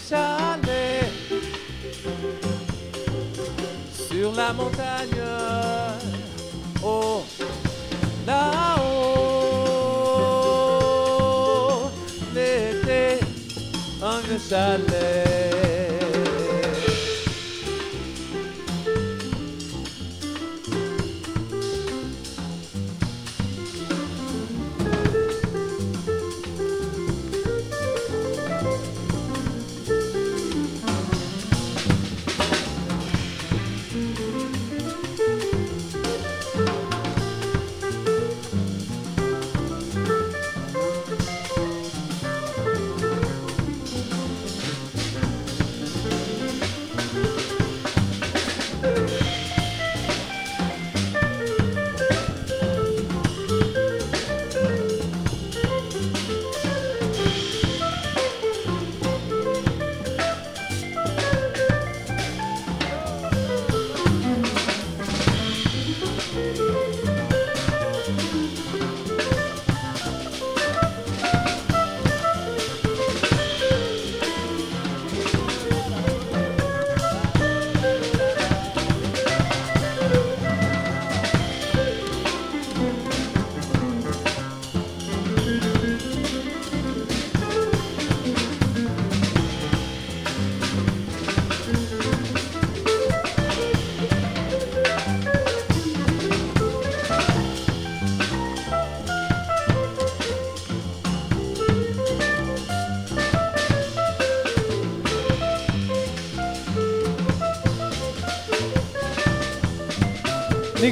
chalets. 0.10 1.12
Sur 4.10 4.32
la 4.34 4.54
montagne, 4.54 5.22
oh, 6.84 7.24
là-haut, 8.28 9.50
l'été, 12.34 13.20
un 14.02 14.20
vieux 14.20 14.40
chalet. 14.50 15.43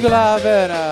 lá, 0.08 0.36
Vera! 0.38 0.91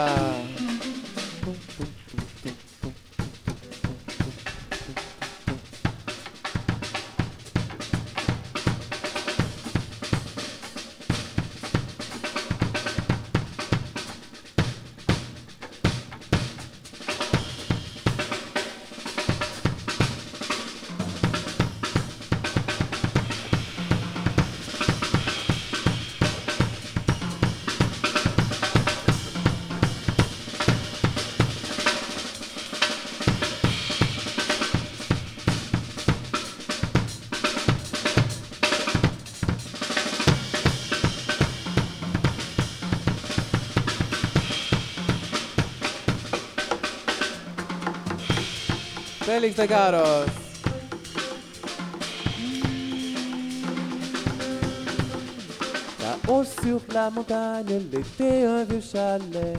Félix 49.40 49.57
de. 49.57 49.66
Là-haut 56.03 56.44
sur 56.44 56.81
la 56.92 57.09
montagne, 57.09 57.81
l'été, 57.90 58.44
un 58.44 58.64
vieux 58.64 58.83
chalet. 58.83 59.59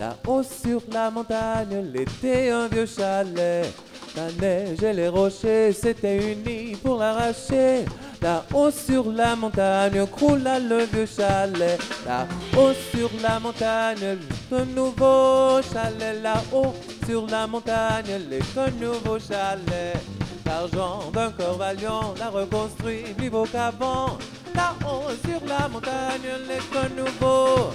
Là-haut 0.00 0.42
sur 0.42 0.82
la 0.92 1.12
montagne, 1.12 1.92
l'été, 1.92 2.50
un 2.50 2.66
vieux 2.66 2.86
chalet. 2.86 3.72
La 4.16 4.32
neige 4.32 4.82
et 4.82 4.92
les 4.92 5.06
rochers 5.06 5.72
s'étaient 5.72 6.32
unis 6.32 6.74
pour 6.82 6.98
l'arracher. 6.98 7.84
Là-haut 8.20 8.72
sur 8.72 9.12
la 9.12 9.36
montagne 9.36 10.04
croula 10.06 10.58
le 10.58 10.86
vieux 10.92 11.06
chalet. 11.06 11.78
Là-haut 12.04 12.72
sur 12.92 13.10
la 13.22 13.38
montagne, 13.38 14.18
le 14.50 14.64
nouveau 14.64 15.62
chalet. 15.72 16.20
Là-haut 16.20 16.74
sur 17.10 17.26
la 17.26 17.44
montagne, 17.44 18.20
les 18.30 18.42
nouveau 18.78 19.18
chalet. 19.18 19.98
L'argent 20.46 21.10
d'un 21.12 21.30
corps 21.32 21.58
valiant 21.58 22.14
l'a 22.16 22.30
reconstruit 22.30 23.02
plus 23.16 23.28
beau 23.28 23.44
qu'avant. 23.50 24.16
Là-haut 24.54 25.10
sur 25.24 25.40
la 25.48 25.66
montagne, 25.68 26.30
les 26.48 26.62
nouveau 26.96 27.72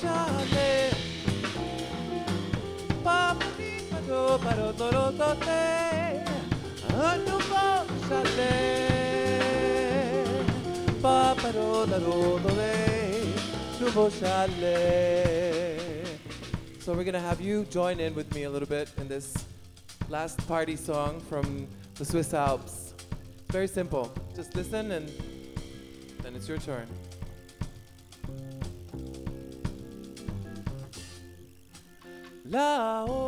chalet. 0.00 0.94
Nouveau 13.80 14.08
chalet. 14.10 15.59
So 16.90 16.96
we're 16.96 17.04
gonna 17.04 17.20
have 17.20 17.40
you 17.40 17.66
join 17.66 18.00
in 18.00 18.16
with 18.16 18.34
me 18.34 18.42
a 18.42 18.50
little 18.50 18.66
bit 18.66 18.90
in 18.96 19.06
this 19.06 19.32
last 20.08 20.44
party 20.48 20.74
song 20.74 21.20
from 21.20 21.68
the 21.94 22.04
Swiss 22.04 22.34
Alps. 22.34 22.94
Very 23.50 23.68
simple. 23.68 24.12
Just 24.34 24.56
listen 24.56 24.90
and 24.90 25.08
then 26.24 26.34
it's 26.34 26.48
your 26.48 26.58
turn. 26.58 26.88
Là-haut, 32.46 33.20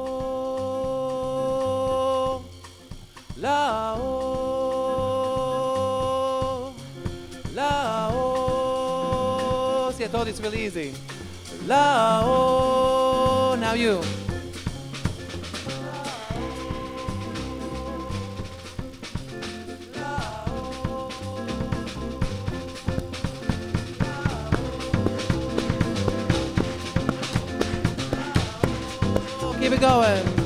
là-haut, 3.37 4.03
là-haut. 7.55 8.33
See, 9.95 10.05
I 10.05 10.09
told 10.09 10.27
you 10.27 10.33
it's 10.33 10.41
really 10.41 10.67
easy. 10.67 10.93
Là-haut 11.69 12.82
about 13.73 13.79
you? 13.79 14.03
Keep 29.61 29.73
it 29.73 29.81
going. 29.81 30.43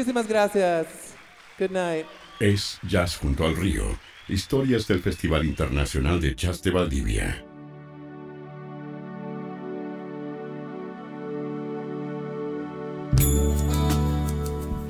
Muchísimas 0.00 0.26
gracias. 0.26 0.86
Good 1.58 1.72
night. 1.72 2.06
Es 2.40 2.78
Jazz 2.88 3.18
junto 3.18 3.44
al 3.44 3.54
río. 3.54 3.84
Historias 4.28 4.86
del 4.86 5.00
Festival 5.02 5.44
Internacional 5.44 6.22
de 6.22 6.34
Jazz 6.34 6.62
de 6.62 6.70
Valdivia. 6.70 7.44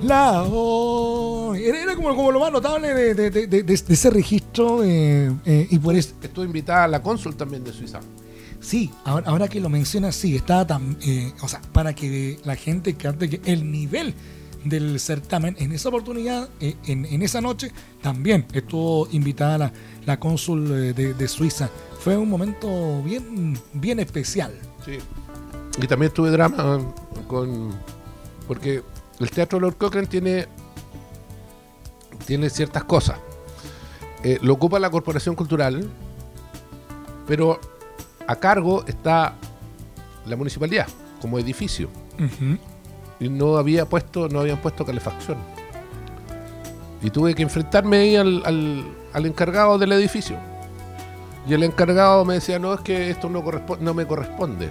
La. 0.02 0.44
Era, 1.58 1.94
como, 1.94 2.14
como 2.16 2.32
lo 2.32 2.40
más 2.40 2.52
notable 2.52 2.94
de, 2.94 3.14
de- 3.14 3.30
de- 3.30 3.46
de- 3.46 3.62
de 3.62 3.74
ese 3.74 4.10
registro. 4.10 4.82
eh, 4.84 5.30
eh, 5.44 5.66
y 5.70 5.78
por 5.78 5.94
eso. 5.94 6.14
Estuvo 6.22 6.44
invitada 6.44 6.84
a 6.84 6.88
la 6.88 7.02
cónsul 7.02 7.36
también 7.36 7.62
de 7.64 7.72
Suiza. 7.72 8.00
Sí, 8.60 8.90
ahora, 9.04 9.26
ahora 9.28 9.48
que 9.48 9.60
lo 9.60 9.68
mencionas, 9.68 10.14
sí, 10.16 10.36
estaba 10.36 10.66
tan. 10.66 10.96
eh, 11.02 11.32
o 11.42 11.48
sea, 11.48 11.60
para 11.72 11.94
que 11.94 12.38
la 12.44 12.56
gente 12.56 12.94
capte 12.94 13.28
que 13.28 13.40
el 13.50 13.70
nivel 13.70 14.14
del 14.64 15.00
certamen 15.00 15.56
en 15.58 15.72
esa 15.72 15.88
oportunidad, 15.88 16.48
eh, 16.60 16.76
en, 16.86 17.04
en 17.04 17.22
esa 17.22 17.40
noche, 17.40 17.72
también 18.02 18.46
estuvo 18.52 19.08
invitada 19.12 19.58
la, 19.58 19.72
la 20.06 20.20
cónsul 20.20 20.70
eh, 20.70 20.92
de, 20.92 21.14
de 21.14 21.28
Suiza. 21.28 21.70
Fue 22.00 22.16
un 22.16 22.28
momento 22.28 23.02
bien, 23.02 23.58
bien 23.72 24.00
especial. 24.00 24.52
Sí. 24.84 24.98
Y 25.82 25.86
también 25.86 26.12
tuve 26.12 26.30
drama 26.30 26.80
con. 27.26 27.74
Porque 28.48 28.82
el 29.18 29.30
Teatro 29.30 29.60
Lord 29.60 29.76
Cochrane 29.76 30.06
tiene. 30.06 30.46
Tiene 32.26 32.50
ciertas 32.50 32.84
cosas. 32.84 33.18
Eh, 34.22 34.38
lo 34.42 34.52
ocupa 34.52 34.78
la 34.78 34.90
Corporación 34.90 35.34
Cultural, 35.34 35.88
pero 37.26 37.58
a 38.26 38.36
cargo 38.36 38.84
está 38.86 39.34
la 40.26 40.36
municipalidad 40.36 40.86
como 41.20 41.38
edificio. 41.38 41.88
Y 43.20 43.28
no 43.28 43.56
había 43.58 43.84
puesto, 43.86 44.28
no 44.28 44.40
habían 44.40 44.58
puesto 44.58 44.84
calefacción. 44.84 45.38
Y 47.02 47.10
tuve 47.10 47.34
que 47.34 47.42
enfrentarme 47.42 47.98
ahí 47.98 48.16
al, 48.16 48.42
al- 49.14 49.26
encargado 49.26 49.78
del 49.78 49.92
edificio. 49.92 50.36
Y 51.46 51.54
el 51.54 51.62
encargado 51.62 52.24
me 52.24 52.34
decía, 52.34 52.58
no, 52.58 52.74
es 52.74 52.80
que 52.80 53.10
esto 53.10 53.28
no, 53.28 53.42
correspo- 53.42 53.78
no 53.80 53.94
me 53.94 54.06
corresponde. 54.06 54.70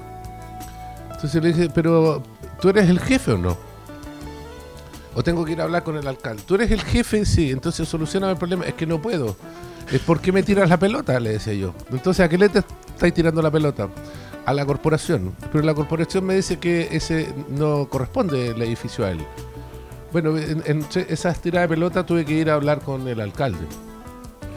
Entonces 1.11 1.41
le 1.43 1.53
dije, 1.53 1.69
pero 1.73 2.21
¿tú 2.61 2.69
eres 2.69 2.89
el 2.89 2.99
jefe 2.99 3.33
o 3.33 3.37
no? 3.37 3.57
O 5.15 5.23
tengo 5.23 5.43
que 5.43 5.53
ir 5.53 5.61
a 5.61 5.63
hablar 5.65 5.83
con 5.83 5.97
el 5.97 6.07
alcalde. 6.07 6.43
¿Tú 6.45 6.55
eres 6.55 6.71
el 6.71 6.81
jefe? 6.81 7.25
Sí, 7.25 7.49
entonces 7.51 7.89
soluciona 7.89 8.29
el 8.29 8.37
problema. 8.37 8.65
Es 8.65 8.75
que 8.75 8.85
no 8.85 9.01
puedo. 9.01 9.35
Es 9.91 9.99
¿Por 10.01 10.21
qué 10.21 10.31
me 10.31 10.43
tiras 10.43 10.69
la 10.69 10.77
pelota? 10.77 11.19
Le 11.19 11.31
decía 11.31 11.53
yo. 11.53 11.73
Entonces, 11.91 12.23
¿a 12.25 12.29
qué 12.29 12.37
le 12.37 12.47
te 12.49 12.59
estáis 12.59 13.13
tirando 13.13 13.41
la 13.41 13.49
pelota? 13.49 13.89
A 14.49 14.53
la 14.53 14.65
corporación. 14.65 15.35
Pero 15.51 15.63
la 15.63 15.75
corporación 15.75 16.25
me 16.25 16.33
dice 16.33 16.57
que 16.57 16.89
ese 16.91 17.31
no 17.49 17.87
corresponde 17.87 18.47
el 18.47 18.59
edificio 18.63 19.05
a 19.05 19.11
él. 19.11 19.19
Bueno, 20.11 20.35
en, 20.39 20.63
en 20.65 20.83
esa 21.07 21.29
estirada 21.29 21.67
de 21.67 21.69
pelota 21.69 22.03
tuve 22.03 22.25
que 22.25 22.33
ir 22.33 22.49
a 22.49 22.55
hablar 22.55 22.79
con 22.79 23.07
el 23.07 23.21
alcalde. 23.21 23.59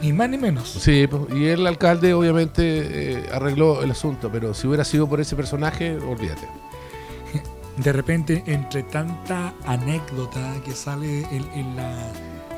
Ni 0.01 0.11
más 0.11 0.29
ni 0.31 0.39
menos. 0.39 0.67
Sí, 0.67 1.07
y 1.35 1.45
el 1.45 1.67
alcalde 1.67 2.15
obviamente 2.15 2.63
eh, 2.63 3.29
arregló 3.31 3.83
el 3.83 3.91
asunto, 3.91 4.31
pero 4.31 4.55
si 4.55 4.65
hubiera 4.65 4.83
sido 4.83 5.07
por 5.07 5.21
ese 5.21 5.35
personaje, 5.35 5.95
olvídate. 5.97 6.47
de 7.77 7.93
repente 7.93 8.43
entre 8.47 8.81
tanta 8.81 9.53
anécdota 9.67 10.55
que 10.65 10.71
sale 10.71 11.19
en, 11.31 11.45
en 11.53 11.75
la, 11.75 12.11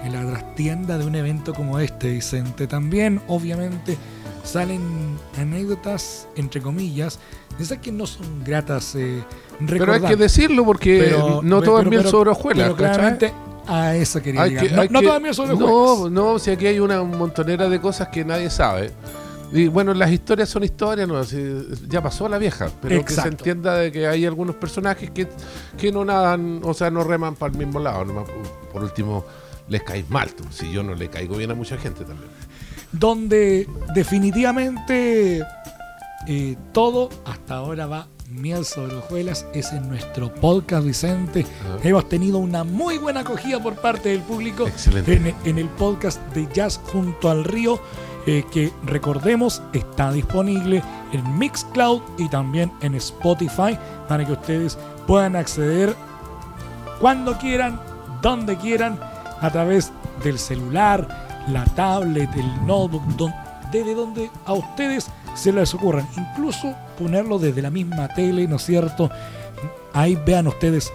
en 0.06 0.14
la 0.14 0.26
trastienda 0.26 0.98
de 0.98 1.06
un 1.06 1.16
evento 1.16 1.54
como 1.54 1.80
este, 1.80 2.14
Vicente, 2.14 2.66
también 2.66 3.22
obviamente 3.28 3.98
salen 4.46 5.18
anécdotas, 5.38 6.28
entre 6.36 6.62
comillas, 6.62 7.20
de 7.58 7.64
esas 7.64 7.80
que 7.80 7.92
no 7.92 8.06
son 8.06 8.44
gratas 8.44 8.96
eh, 8.96 9.24
Pero 9.68 9.94
hay 9.94 10.02
que 10.02 10.16
decirlo 10.16 10.66
porque 10.66 11.00
Pero- 11.06 11.42
no 11.44 11.62
todo 11.62 11.82
es 11.82 11.88
miel 11.88 12.06
sobre 12.08 12.30
hojuelas. 12.32 12.66
Pero 12.66 12.76
claramente 12.78 13.34
a 13.68 13.96
eso 13.96 14.22
quería 14.22 14.44
Hay 14.44 14.50
llegar. 14.52 14.68
que- 14.68 14.76
no 14.76 14.84
no 14.90 15.00
que- 15.02 15.06
todas 15.08 15.22
miel 15.22 15.34
sobre 15.34 15.54
hojuelas. 15.54 16.12
no, 16.12 16.40
si 16.40 16.52
aquí 16.52 16.68
hay 16.68 16.80
una 16.80 17.02
montonera 17.04 17.68
de 17.70 17.82
cosas 17.82 18.10
que 18.10 18.24
nadie 18.24 18.50
sabe. 18.50 18.92
Y 19.52 19.68
bueno, 19.68 19.94
las 19.94 20.12
historias 20.12 20.50
son 20.50 20.64
historias, 20.64 21.08
¿no? 21.08 21.22
Ya 21.88 22.02
pasó 22.02 22.28
la 22.28 22.38
vieja, 22.38 22.68
pero 22.82 23.06
que 23.06 23.14
se 23.14 23.28
entienda 23.28 23.76
de 23.76 23.92
que 23.92 24.08
hay 24.08 24.26
algunos 24.26 24.56
personajes 24.56 25.12
que, 25.12 25.28
que 25.78 25.92
no 25.92 26.04
nadan, 26.04 26.62
o 26.64 26.74
sea, 26.74 26.90
no 26.90 27.04
reman 27.04 27.36
para 27.36 27.52
el 27.54 27.58
mismo 27.60 27.80
lado. 27.80 28.04
nomás, 28.06 28.26
por 28.74 28.84
último, 28.84 29.24
les 29.70 29.84
caes 29.84 30.10
mal, 30.10 30.34
tú. 30.34 30.44
si 30.50 30.72
yo 30.72 30.84
no 30.84 30.94
le 30.96 31.10
caigo 31.10 31.38
bien 31.38 31.52
a 31.52 31.56
mucha 31.56 31.78
gente 31.78 32.04
también. 32.04 32.30
Donde 32.92 33.68
definitivamente 33.94 35.44
eh, 36.28 36.56
todo 36.72 37.10
hasta 37.26 37.56
ahora 37.56 37.86
va 37.88 38.08
Miel 38.30 38.66
sobre 38.66 38.96
hojuelas 38.96 39.46
es 39.54 39.72
en 39.72 39.88
nuestro 39.88 40.34
podcast, 40.34 40.86
Vicente. 40.86 41.46
Ah. 41.64 41.78
Hemos 41.84 42.10
tenido 42.10 42.40
una 42.40 42.64
muy 42.64 42.98
buena 42.98 43.22
acogida 43.22 43.62
por 43.62 43.76
parte 43.76 44.10
del 44.10 44.22
público 44.22 44.66
en 45.46 45.58
el 45.58 45.70
podcast 45.70 46.20
de 46.34 46.48
Jazz 46.52 46.80
junto 46.92 47.30
al 47.30 47.44
río, 47.44 47.80
eh, 48.26 48.44
que 48.52 48.72
recordemos 48.86 49.62
está 49.74 50.12
disponible 50.12 50.82
en 51.14 51.38
Mixcloud 51.38 52.02
y 52.18 52.28
también 52.30 52.72
en 52.82 52.96
Spotify 52.96 53.78
para 54.10 54.26
que 54.26 54.34
ustedes 54.34 54.78
puedan 55.06 55.36
acceder 55.36 55.96
cuando 57.00 57.38
quieran, 57.38 57.80
donde 58.22 58.58
quieran, 58.58 59.00
a 59.40 59.52
través 59.52 59.92
del 60.24 60.40
celular, 60.40 61.25
la 61.50 61.66
tablet, 61.66 62.30
el 62.36 62.66
notebook, 62.66 63.04
don- 63.18 63.34
desde 63.72 63.94
donde 63.96 64.30
a 64.46 64.54
ustedes 64.54 65.08
se 65.36 65.52
les 65.52 65.74
ocurran. 65.74 66.08
Incluso 66.18 66.74
ponerlo 66.98 67.40
desde 67.40 67.62
la 67.62 67.70
misma 67.70 68.08
tele, 68.08 68.48
¿no 68.48 68.56
es 68.58 68.64
cierto? 68.66 69.10
Ahí 69.94 70.18
vean 70.26 70.48
ustedes 70.48 70.92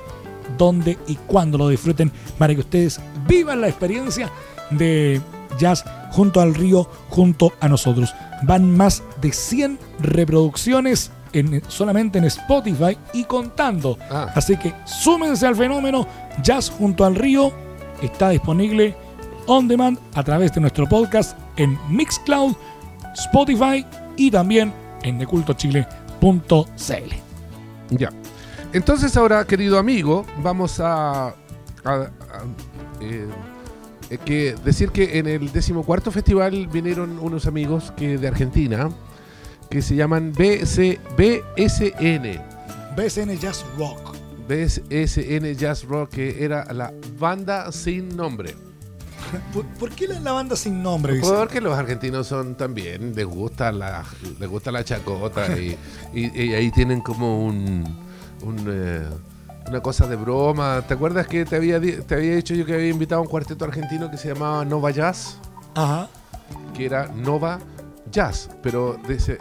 dónde 0.56 0.98
y 1.06 1.16
cuándo 1.16 1.58
lo 1.58 1.68
disfruten 1.68 2.10
para 2.38 2.54
que 2.54 2.60
ustedes 2.60 3.00
vivan 3.26 3.60
la 3.60 3.68
experiencia 3.68 4.30
de 4.70 5.20
jazz 5.58 5.84
junto 6.10 6.40
al 6.40 6.54
río, 6.54 6.88
junto 7.08 7.52
a 7.60 7.68
nosotros. 7.68 8.14
Van 8.42 8.76
más 8.76 9.02
de 9.20 9.32
100 9.32 9.78
reproducciones 10.00 11.10
en, 11.32 11.62
solamente 11.68 12.18
en 12.18 12.24
Spotify 12.24 12.96
y 13.12 13.24
contando. 13.24 13.98
Ah. 14.10 14.28
Así 14.34 14.56
que 14.56 14.74
súmense 14.84 15.46
al 15.46 15.56
fenómeno 15.56 16.06
Jazz 16.42 16.70
junto 16.70 17.04
al 17.04 17.14
río. 17.14 17.52
Está 18.02 18.30
disponible 18.30 18.96
on 19.50 19.66
demand 19.66 19.98
a 20.14 20.22
través 20.22 20.52
de 20.54 20.60
nuestro 20.60 20.88
podcast 20.88 21.36
en 21.56 21.76
Mixcloud, 21.88 22.54
Spotify 23.14 23.84
y 24.16 24.30
también 24.30 24.72
en 25.02 25.18
decultochile.cl. 25.18 27.14
Ya. 27.90 28.10
Entonces 28.72 29.16
ahora, 29.16 29.44
querido 29.44 29.76
amigo, 29.78 30.24
vamos 30.40 30.78
a, 30.78 31.28
a- 31.28 31.32
a, 31.84 32.08
eh, 33.00 33.26
eh, 34.10 34.18
que 34.24 34.54
decir 34.64 34.90
que 34.90 35.18
en 35.18 35.26
el 35.26 35.50
decimocuarto 35.50 36.12
festival 36.12 36.68
vinieron 36.68 37.18
unos 37.18 37.46
amigos 37.46 37.92
que 37.96 38.18
de 38.18 38.28
Argentina 38.28 38.88
que 39.68 39.82
se 39.82 39.96
llaman 39.96 40.32
BC, 40.32 41.00
BSN. 41.16 42.40
BSN 42.96 43.36
Jazz 43.38 43.64
Rock. 43.76 44.14
BSN 44.48 45.54
Jazz 45.56 45.84
Rock, 45.84 46.10
que 46.10 46.44
era 46.44 46.72
la 46.72 46.92
banda 47.18 47.70
sin 47.72 48.16
nombre. 48.16 48.54
¿Por, 49.52 49.64
por 49.66 49.90
qué 49.90 50.08
la, 50.08 50.20
la 50.20 50.32
banda 50.32 50.56
sin 50.56 50.82
nombre? 50.82 51.14
Vicente? 51.14 51.36
Porque 51.38 51.60
los 51.60 51.76
argentinos 51.78 52.26
son 52.26 52.54
también, 52.56 53.14
les 53.14 53.26
gusta 53.26 53.70
la, 53.72 54.04
les 54.38 54.48
gusta 54.48 54.70
la 54.72 54.84
chacota 54.84 55.56
y, 55.58 55.76
y- 56.14 56.42
y 56.42 56.54
ahí 56.54 56.70
tienen 56.70 57.00
como 57.00 57.44
un, 57.44 57.84
un, 58.42 58.64
eh, 58.68 59.02
una 59.68 59.80
cosa 59.80 60.06
de 60.06 60.16
broma. 60.16 60.82
¿Te 60.86 60.94
acuerdas 60.94 61.26
que 61.26 61.44
te 61.44 61.56
había, 61.56 61.80
te 61.80 62.14
había 62.14 62.36
dicho 62.36 62.54
yo 62.54 62.64
que 62.66 62.74
había 62.74 62.88
invitado 62.88 63.20
a 63.20 63.22
un 63.24 63.28
cuarteto 63.30 63.64
argentino 63.64 64.10
que 64.10 64.16
se 64.16 64.28
llamaba 64.32 64.64
Nova 64.64 64.90
Jazz? 64.90 65.38
Ajá. 65.74 66.08
Que 66.74 66.86
era 66.86 67.06
Nova 67.08 67.58
Jazz, 68.10 68.50
pero 68.62 68.98
de 69.06 69.14
ese- 69.14 69.38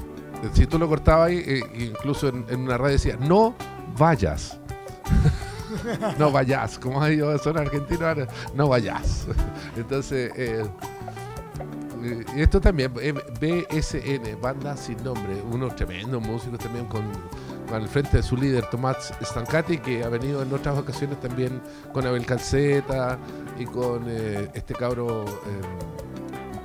si 0.53 0.65
tú 0.67 0.77
lo 0.79 0.87
cortabas 0.87 1.29
ahí, 1.29 1.43
eh, 1.45 1.61
incluso 1.89 2.29
en, 2.29 2.45
en 2.49 2.61
una 2.61 2.77
radio 2.77 2.93
decía, 2.93 3.17
no 3.19 3.55
vayas. 3.97 4.57
No 6.17 6.31
vayas, 6.31 6.79
como 6.79 7.05
ellos 7.05 7.41
son 7.41 7.57
argentinos, 7.57 8.01
ahora, 8.03 8.27
no 8.53 8.67
vayas. 8.69 9.27
Entonces, 9.75 10.31
eh, 10.35 10.63
esto 12.35 12.61
también, 12.61 12.93
eh, 13.01 13.13
BSN, 13.13 14.39
Banda 14.41 14.77
Sin 14.77 15.03
Nombre, 15.03 15.41
unos 15.51 15.75
tremendos 15.75 16.21
músicos 16.21 16.59
también 16.59 16.85
con, 16.85 17.03
al 17.73 17.87
frente 17.87 18.17
de 18.17 18.23
su 18.23 18.37
líder 18.37 18.65
Tomás 18.69 19.13
Stancati, 19.21 19.79
que 19.79 20.03
ha 20.03 20.09
venido 20.09 20.41
en 20.41 20.53
otras 20.53 20.77
ocasiones 20.77 21.19
también 21.19 21.61
con 21.93 22.05
Abel 22.05 22.25
Calceta 22.25 23.17
y 23.57 23.65
con 23.65 24.05
eh, 24.07 24.49
este 24.53 24.73
cabro 24.73 25.25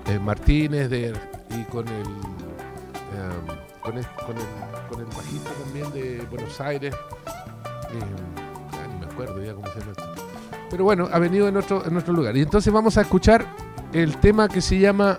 eh, 0.06 0.18
Martínez 0.18 0.88
de, 0.88 1.12
y 1.50 1.64
con 1.64 1.88
el, 1.88 2.04
con, 3.82 3.98
el, 3.98 4.06
con, 4.06 4.36
el, 4.36 4.44
con 4.88 5.00
el 5.00 5.06
bajista 5.06 5.50
también 5.64 5.92
de 5.92 6.26
Buenos 6.30 6.60
Aires. 6.60 6.94
Acuerdo 9.14 9.42
ya 9.42 9.54
cómo 9.54 9.66
se 9.72 9.80
llama. 9.80 9.92
esto. 9.92 10.14
Pero 10.70 10.84
bueno, 10.84 11.08
ha 11.12 11.18
venido 11.18 11.48
en 11.48 11.56
otro, 11.56 11.86
en 11.86 11.96
otro 11.96 12.12
lugar. 12.12 12.36
Y 12.36 12.42
entonces 12.42 12.72
vamos 12.72 12.96
a 12.98 13.02
escuchar 13.02 13.46
el 13.92 14.16
tema 14.18 14.48
que 14.48 14.60
se 14.60 14.78
llama 14.78 15.18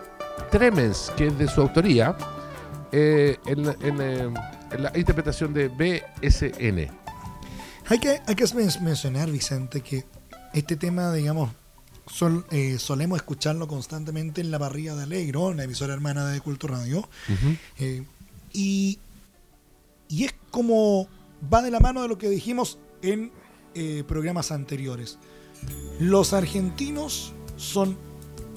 Tremens, 0.52 1.12
que 1.16 1.28
es 1.28 1.38
de 1.38 1.48
su 1.48 1.62
autoría, 1.62 2.16
eh, 2.92 3.38
en, 3.46 3.66
la- 3.66 3.76
en, 3.82 4.02
eh, 4.02 4.34
en 4.72 4.84
la 4.84 4.92
interpretación 4.98 5.54
de 5.54 5.70
BSN. 5.70 6.92
Hay 7.88 8.00
que, 8.00 8.22
hay 8.26 8.36
que 8.36 8.46
men- 8.56 8.70
mencionar, 8.84 9.30
Vicente, 9.32 9.82
que 9.82 10.06
este 10.54 10.76
tema, 10.76 11.14
digamos, 11.14 11.52
sol- 12.08 12.46
eh, 12.52 12.78
solemos 12.80 13.18
escucharlo 13.18 13.68
constantemente 13.68 14.42
en 14.42 14.52
la 14.52 14.60
parrilla 14.60 14.96
de 14.96 15.04
Alegro, 15.04 15.54
la 15.54 15.64
emisora 15.64 15.94
hermana 15.94 16.26
de 16.28 16.42
Culto 16.42 16.68
Radio. 16.68 17.08
Eh, 17.80 18.04
y, 18.54 19.00
y 20.10 20.26
es 20.26 20.34
como 20.52 21.08
va 21.54 21.62
de 21.62 21.72
la 21.72 21.80
mano 21.80 22.02
de 22.02 22.08
lo 22.08 22.18
que 22.18 22.30
dijimos 22.30 22.78
en 23.02 23.32
eh, 23.76 24.04
programas 24.08 24.52
anteriores. 24.52 25.18
Los 26.00 26.34
argentinos 26.34 27.34
son 27.58 27.98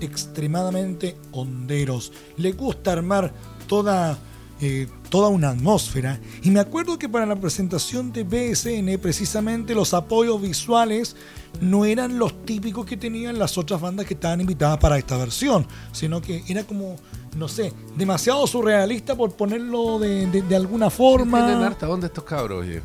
extremadamente 0.00 1.16
honderos. 1.32 2.12
Les 2.36 2.56
gusta 2.56 2.92
armar 2.92 3.32
toda, 3.66 4.18
eh, 4.60 4.86
toda 5.10 5.28
una 5.28 5.50
atmósfera. 5.50 6.20
Y 6.42 6.50
me 6.50 6.60
acuerdo 6.60 6.98
que 6.98 7.08
para 7.08 7.26
la 7.26 7.36
presentación 7.36 8.12
de 8.12 8.24
BSN, 8.24 8.98
precisamente 8.98 9.74
los 9.74 9.94
apoyos 9.94 10.40
visuales 10.40 11.16
no 11.60 11.84
eran 11.84 12.18
los 12.18 12.44
típicos 12.44 12.84
que 12.86 12.96
tenían 12.96 13.38
las 13.38 13.56
otras 13.58 13.80
bandas 13.80 14.06
que 14.06 14.14
estaban 14.14 14.40
invitadas 14.40 14.78
para 14.78 14.98
esta 14.98 15.16
versión, 15.16 15.66
sino 15.92 16.20
que 16.20 16.42
era 16.48 16.64
como, 16.64 16.96
no 17.36 17.48
sé, 17.48 17.72
demasiado 17.96 18.46
surrealista 18.46 19.14
por 19.16 19.32
ponerlo 19.34 19.98
de, 19.98 20.26
de- 20.26 20.42
de 20.42 20.56
alguna 20.56 20.90
forma. 20.90 21.46
Tienen 21.46 21.64
harta 21.64 21.88
onda 21.88 22.06
estos 22.06 22.24
cabros, 22.24 22.62
oye. 22.64 22.82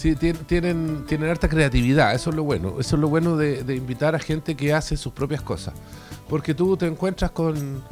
Sí, 0.00 0.14
tien- 0.16 0.46
tienen, 0.46 1.04
tienen 1.06 1.28
harta 1.28 1.46
creatividad, 1.46 2.14
eso 2.14 2.30
es 2.30 2.36
lo 2.36 2.42
bueno. 2.44 2.76
Eso 2.80 2.96
es 2.96 3.00
lo 3.02 3.08
bueno 3.08 3.36
de, 3.36 3.64
de 3.64 3.74
invitar 3.76 4.14
a 4.14 4.18
gente 4.18 4.54
que 4.54 4.72
hace 4.72 4.96
sus 4.96 5.12
propias 5.12 5.42
cosas. 5.42 5.74
Porque 6.26 6.54
tú 6.54 6.74
te 6.78 6.86
encuentras 6.86 7.32
con, 7.32 7.82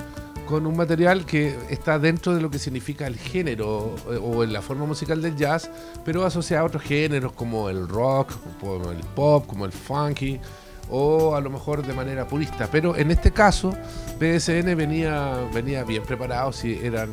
con 0.48 0.66
un 0.66 0.74
material 0.74 1.26
que 1.26 1.54
está 1.68 1.98
dentro 1.98 2.34
de 2.34 2.40
lo 2.40 2.48
que 2.50 2.58
significa 2.58 3.06
el 3.06 3.18
género 3.18 3.94
eh, 4.10 4.16
o 4.22 4.42
en 4.42 4.54
la 4.54 4.62
forma 4.62 4.86
musical 4.86 5.20
del 5.20 5.36
jazz, 5.36 5.70
pero 6.02 6.24
asociado 6.24 6.64
a 6.64 6.66
otros 6.68 6.82
géneros 6.82 7.32
como 7.32 7.68
el 7.68 7.86
rock, 7.86 8.32
como 8.58 8.90
el 8.90 9.00
pop, 9.14 9.46
como 9.46 9.66
el 9.66 9.72
funky, 9.72 10.40
o 10.88 11.34
a 11.34 11.42
lo 11.42 11.50
mejor 11.50 11.86
de 11.86 11.92
manera 11.92 12.26
purista. 12.26 12.68
Pero 12.72 12.96
en 12.96 13.10
este 13.10 13.32
caso, 13.32 13.74
BSN 14.18 14.74
venía, 14.74 15.34
venía 15.52 15.84
bien 15.84 16.04
preparado, 16.04 16.54
si 16.54 16.72
eran 16.82 17.10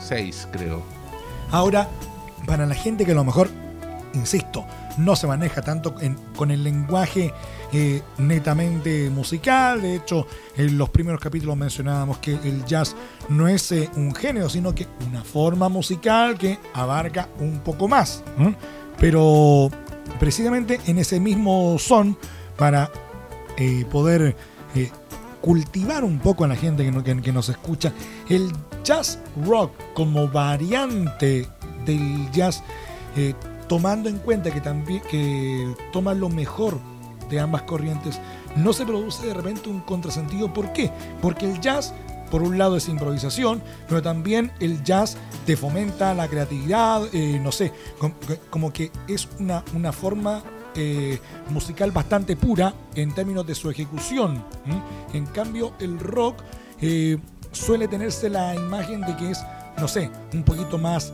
seis, 0.00 0.48
creo. 0.50 0.82
Ahora, 1.50 1.90
para 2.46 2.64
la 2.64 2.74
gente 2.74 3.04
que 3.04 3.12
a 3.12 3.14
lo 3.16 3.24
mejor, 3.24 3.50
insisto, 4.14 4.64
no 4.98 5.16
se 5.16 5.26
maneja 5.26 5.60
tanto 5.62 5.94
con 6.36 6.50
el 6.50 6.62
lenguaje 6.64 7.32
eh, 7.72 8.02
netamente 8.18 9.10
musical, 9.10 9.82
de 9.82 9.96
hecho, 9.96 10.26
en 10.56 10.78
los 10.78 10.88
primeros 10.90 11.20
capítulos 11.20 11.56
mencionábamos 11.56 12.18
que 12.18 12.32
el 12.34 12.64
jazz 12.64 12.94
no 13.28 13.48
es 13.48 13.72
eh, 13.72 13.90
un 13.96 14.14
género, 14.14 14.48
sino 14.48 14.74
que 14.74 14.86
una 15.08 15.22
forma 15.24 15.68
musical 15.68 16.38
que 16.38 16.58
abarca 16.74 17.28
un 17.40 17.58
poco 17.60 17.88
más. 17.88 18.22
Pero 18.98 19.70
precisamente 20.20 20.80
en 20.86 20.98
ese 20.98 21.18
mismo 21.20 21.76
son, 21.78 22.16
para 22.56 22.90
eh, 23.56 23.84
poder 23.90 24.36
cultivar 25.40 26.04
un 26.04 26.18
poco 26.20 26.44
a 26.44 26.48
la 26.48 26.56
gente 26.56 26.84
que, 26.84 26.90
no- 26.92 27.02
que- 27.04 27.20
que 27.20 27.32
nos 27.32 27.48
escucha, 27.48 27.92
el 28.28 28.50
jazz 28.82 29.18
rock 29.44 29.72
como 29.94 30.28
variante 30.28 31.46
del 31.84 32.30
jazz, 32.30 32.62
tomando 33.68 34.08
en 34.08 34.18
cuenta 34.18 34.50
que 34.50 34.60
también 34.60 35.02
que 35.10 35.74
toma 35.92 36.14
lo 36.14 36.28
mejor 36.28 36.78
de 37.30 37.40
ambas 37.40 37.62
corrientes, 37.62 38.20
no 38.56 38.72
se 38.72 38.84
produce 38.84 39.26
de 39.26 39.34
repente 39.34 39.68
un 39.68 39.80
contrasentido. 39.80 40.52
¿Por 40.52 40.72
qué? 40.72 40.90
Porque 41.22 41.50
el 41.50 41.60
jazz, 41.60 41.94
por 42.30 42.42
un 42.42 42.58
lado, 42.58 42.76
es 42.76 42.88
improvisación, 42.88 43.62
pero 43.88 44.02
también 44.02 44.52
el 44.60 44.82
jazz 44.84 45.16
te 45.46 45.56
fomenta 45.56 46.14
la 46.14 46.28
creatividad, 46.28 47.02
eh, 47.12 47.40
no 47.42 47.50
sé, 47.50 47.72
com- 47.98 48.12
como 48.50 48.72
que 48.72 48.90
es 49.08 49.28
una, 49.38 49.64
una 49.74 49.92
forma 49.92 50.42
eh, 50.76 51.18
musical 51.50 51.92
bastante 51.92 52.36
pura 52.36 52.74
en 52.94 53.14
términos 53.14 53.46
de 53.46 53.54
su 53.54 53.70
ejecución. 53.70 54.44
En 55.12 55.26
cambio, 55.26 55.72
el 55.80 55.98
rock 55.98 56.36
eh, 56.80 57.18
suele 57.52 57.88
tenerse 57.88 58.28
la 58.28 58.54
imagen 58.54 59.00
de 59.02 59.16
que 59.16 59.30
es, 59.30 59.40
no 59.78 59.88
sé, 59.88 60.10
un 60.32 60.42
poquito 60.42 60.76
más 60.76 61.12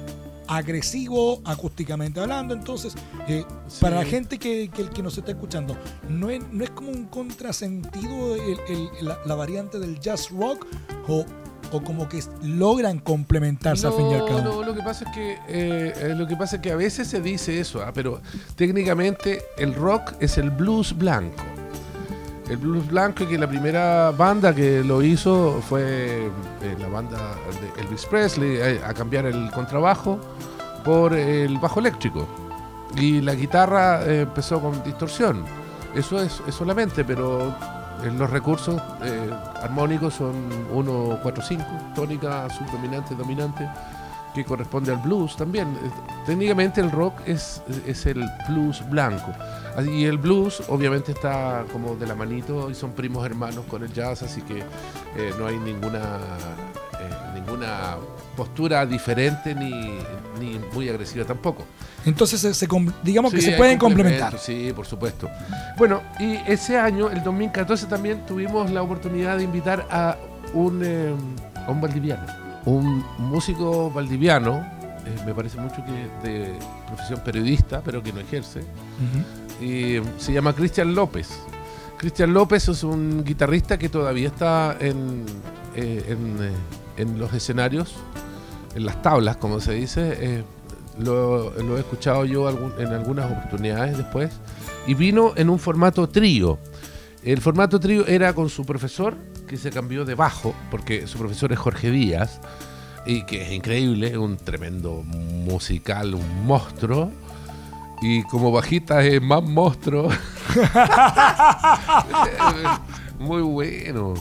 agresivo 0.51 1.41
acústicamente 1.45 2.21
hablando. 2.21 2.55
Entonces, 2.55 2.95
eh, 3.29 3.45
Sí. 3.69 3.79
para 3.81 3.97
la 3.97 4.05
gente 4.05 4.39
que, 4.39 4.69
que, 4.69 4.89
que 4.89 5.03
nos 5.03 5.17
está 5.17 5.31
escuchando, 5.31 5.77
no 6.09 6.29
es, 6.31 6.43
no 6.53 6.65
es 6.65 6.71
como 6.71 6.91
un 6.91 7.05
contrasentido 7.07 8.35
el- 8.35 8.59
el- 8.69 8.91
la, 9.07 9.19
la 9.25 9.35
variante 9.35 9.79
del 9.79 9.99
jazz 10.01 10.31
rock 10.31 10.67
o 11.09 11.25
o 11.73 11.81
como 11.85 12.09
que 12.09 12.21
logran 12.43 12.99
complementarse 12.99 13.87
al 13.87 13.93
fin 13.93 14.07
y 14.11 14.15
al 14.15 14.25
cabo. 14.27 14.41
No, 14.41 14.63
lo 14.65 14.75
que 14.75 14.83
pasa 14.83 15.05
es 15.05 15.15
que 15.15 15.33
eh, 15.47 15.93
eh, 16.01 16.15
lo 16.17 16.27
que 16.27 16.35
pasa 16.35 16.57
es 16.57 16.63
que 16.63 16.73
a 16.73 16.77
veces 16.77 17.07
se 17.07 17.21
dice 17.21 17.61
eso, 17.61 17.81
ah, 17.81 17.93
pero 17.95 18.21
técnicamente 18.57 19.43
el 19.57 19.75
rock 19.77 20.15
es 20.19 20.37
el 20.37 20.51
blues 20.51 20.97
blanco. 20.99 21.45
El 22.51 22.57
blues 22.57 22.89
blanco 22.89 23.23
y 23.23 23.27
que 23.29 23.39
la 23.39 23.49
primera 23.49 24.11
banda 24.11 24.53
que 24.53 24.83
lo 24.83 25.03
hizo 25.03 25.63
fue 25.63 26.27
eh, 26.61 26.77
la 26.81 26.89
banda 26.89 27.19
de 27.61 27.81
Elvis 27.81 28.05
Presley 28.07 28.81
a 28.85 28.93
cambiar 28.93 29.27
el 29.27 29.51
contrabajo 29.53 30.19
por 30.85 31.15
el 31.15 31.59
bajo 31.59 31.79
eléctrico 31.79 32.27
y 32.97 33.21
la 33.21 33.35
guitarra 33.35 34.05
empezó 34.05 34.61
con 34.61 34.83
distorsión. 34.83 35.45
Eso 35.95 36.21
es, 36.21 36.43
es 36.47 36.55
solamente, 36.55 37.05
pero 37.05 37.55
los 38.09 38.31
recursos 38.31 38.81
eh, 39.03 39.31
armónicos 39.63 40.15
son 40.15 40.35
1, 40.73 41.19
4, 41.23 41.45
5, 41.45 41.65
tónica, 41.95 42.49
subdominante, 42.51 43.15
dominante, 43.15 43.69
que 44.35 44.45
corresponde 44.45 44.93
al 44.93 44.99
blues 44.99 45.37
también. 45.37 45.69
Eh, 45.69 45.91
técnicamente 46.27 46.81
el 46.81 46.91
rock 46.91 47.21
es, 47.27 47.63
es 47.87 48.07
el 48.07 48.25
blues 48.49 48.83
blanco. 48.89 49.33
Y 49.87 50.05
el 50.05 50.19
blues 50.19 50.63
obviamente 50.69 51.13
está 51.13 51.65
como 51.73 51.97
de 51.97 52.07
la 52.07 52.15
manito 52.15 52.71
y 52.71 52.75
son 52.75 52.93
primos 52.93 53.25
hermanos 53.25 53.65
con 53.67 53.83
el 53.83 53.93
jazz, 53.93 54.23
así 54.23 54.43
que 54.43 54.59
eh, 54.59 55.33
no 55.39 55.47
hay 55.47 55.57
ninguna, 55.59 56.19
ninguna 57.35 57.97
postura 58.37 58.85
diferente 58.85 59.55
ni, 59.55 59.71
ni 60.41 60.59
muy 60.73 60.89
agresiva 60.89 61.25
tampoco. 61.25 61.65
Entonces, 62.05 62.41
se, 62.41 62.69
digamos 63.03 63.33
que 63.33 63.43
se 63.43 63.53
pueden 63.53 63.79
complementar. 63.79 64.39
Sí, 64.39 64.73
por 64.75 64.87
supuesto. 64.87 65.29
Bueno, 65.77 66.03
y 66.19 66.37
ese 66.47 66.79
año, 66.79 67.11
el 67.11 67.23
2014, 67.23 67.87
también 67.87 68.25
tuvimos 68.27 68.71
la 68.71 68.83
oportunidad 68.83 69.37
de 69.37 69.45
invitar 69.45 69.87
a 69.91 70.17
un, 70.55 70.83
eh, 70.85 71.13
un 71.69 71.81
valdiviano, 71.81 72.27
un 72.65 73.05
músico 73.19 73.91
valdiviano, 73.91 74.59
eh, 75.07 75.17
me 75.27 75.35
parece 75.35 75.59
mucho 75.59 75.83
que 75.85 76.29
de 76.29 76.59
profesión 76.87 77.21
periodista, 77.25 77.81
pero 77.85 78.03
que 78.03 78.13
no 78.13 78.21
ejerce, 78.21 78.61
y 79.61 79.97
se 80.19 80.33
llama 80.33 80.53
Cristian 80.53 80.95
López. 80.95 81.29
Cristian 81.97 82.33
López 82.33 82.69
es 82.69 82.83
un 82.83 83.25
guitarrista 83.25 83.79
que 83.79 83.89
todavía 83.89 84.29
está 84.29 84.77
en, 84.81 85.27
eh, 85.77 86.05
en, 86.09 86.53
en 86.97 87.19
los 87.19 87.33
escenarios, 87.35 87.95
en 88.75 88.87
las 88.87 89.03
tablas, 89.03 89.37
como 89.37 89.61
se 89.61 89.73
dice 89.75 90.45
lo, 90.99 91.77
he 91.77 91.81
escuchado 91.81 92.25
yo 92.25 92.49
en 92.79 92.89
algunas 92.89 93.31
oportunidades 93.31 93.97
después, 93.97 94.31
y 94.87 94.95
vino 94.95 95.33
en 95.37 95.51
un 95.51 95.59
formato 95.59 96.09
trío. 96.09 96.59
El 97.23 97.41
formato 97.41 97.79
trío 97.79 98.07
era 98.07 98.33
con 98.35 98.49
su 98.49 98.65
profesor, 98.65 99.15
que 99.51 99.57
se 99.57 99.73
cambió 99.73 100.05
de 100.05 100.15
bajo, 100.15 100.55
porque 100.71 101.09
su 101.09 101.19
profesor 101.19 101.51
es 101.51 101.59
Jorge 101.59 101.91
Díaz, 101.91 102.41
y 103.05 103.25
que 103.25 103.43
es 103.43 103.51
increíble, 103.51 104.17
un 104.17 104.37
tremendo 104.37 105.03
musical, 105.03 106.15
un 106.15 106.47
monstruo. 106.47 107.11
Y 108.01 108.23
como 108.23 108.53
bajita 108.53 109.03
es 109.03 109.21
más 109.21 109.43
monstruo. 109.43 110.09
Muy 113.19 113.43
bueno. 113.43 114.15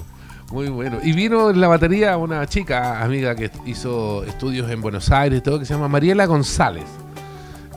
Muy 0.52 0.70
bueno. 0.70 0.98
Y 1.04 1.14
vino 1.14 1.52
en 1.52 1.62
la 1.62 1.68
batería 1.68 2.18
una 2.18 2.48
chica 2.48 3.04
amiga 3.04 3.36
que 3.36 3.52
hizo 3.68 4.24
estudios 4.24 4.72
en 4.72 4.82
Buenos 4.82 5.12
Aires 5.12 5.44
todo, 5.44 5.60
que 5.60 5.66
se 5.66 5.76
llama 5.76 5.88
Mariela 5.88 6.26
González. 6.26 6.86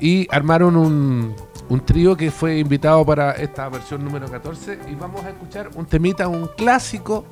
Y 0.01 0.27
armaron 0.31 0.77
un, 0.77 1.37
un 1.73 1.81
trío 1.81 2.15
que 2.15 2.31
fue 2.31 2.59
invitado 2.59 3.03
para 3.07 3.33
esta 3.33 3.67
versión 3.71 4.05
número 4.05 4.31
14. 4.31 4.79
Y 4.91 4.95
vamos 4.95 5.25
a 5.25 5.31
escuchar 5.31 5.71
un 5.75 5.87
temita, 5.87 6.29
un 6.29 6.47
clásico, 6.49 7.25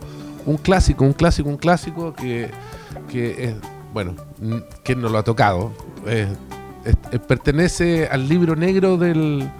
un 0.46 0.57
clásico, 0.57 1.05
un 1.05 1.12
clásico, 1.12 1.50
un 1.50 1.59
clásico 1.59 2.14
que, 2.14 2.50
que 3.11 3.44
es, 3.44 3.55
bueno, 3.92 4.14
¿quién 4.83 5.03
no 5.03 5.11
lo 5.11 5.18
ha 5.18 5.22
tocado? 5.22 5.72
pertenece 7.29 8.09
al 8.11 8.26
libro 8.26 8.57
negro 8.57 8.96
del, 8.96 9.50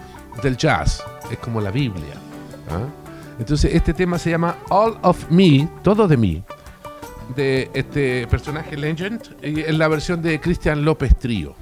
jazz. 0.57 1.03
Es 1.31 1.37
como 1.40 1.61
la 1.61 1.71
Biblia. 1.71 2.14
¿ah? 2.71 2.87
Entonces 3.38 3.75
este 3.75 3.93
tema 3.93 4.19
se 4.19 4.31
llama 4.31 4.57
All 4.71 4.99
of 5.03 5.31
Me, 5.31 5.69
todo 5.83 6.09
de 6.09 6.16
mí, 6.16 6.43
de 7.37 7.71
este 7.75 8.27
personaje 8.29 8.79
Legend, 8.79 9.37
y 9.43 9.61
en 9.61 9.79
la 9.79 9.88
versión 9.88 10.23
de 10.23 10.40
Cristian 10.40 10.87
López 10.87 11.14
Trío. 11.16 11.55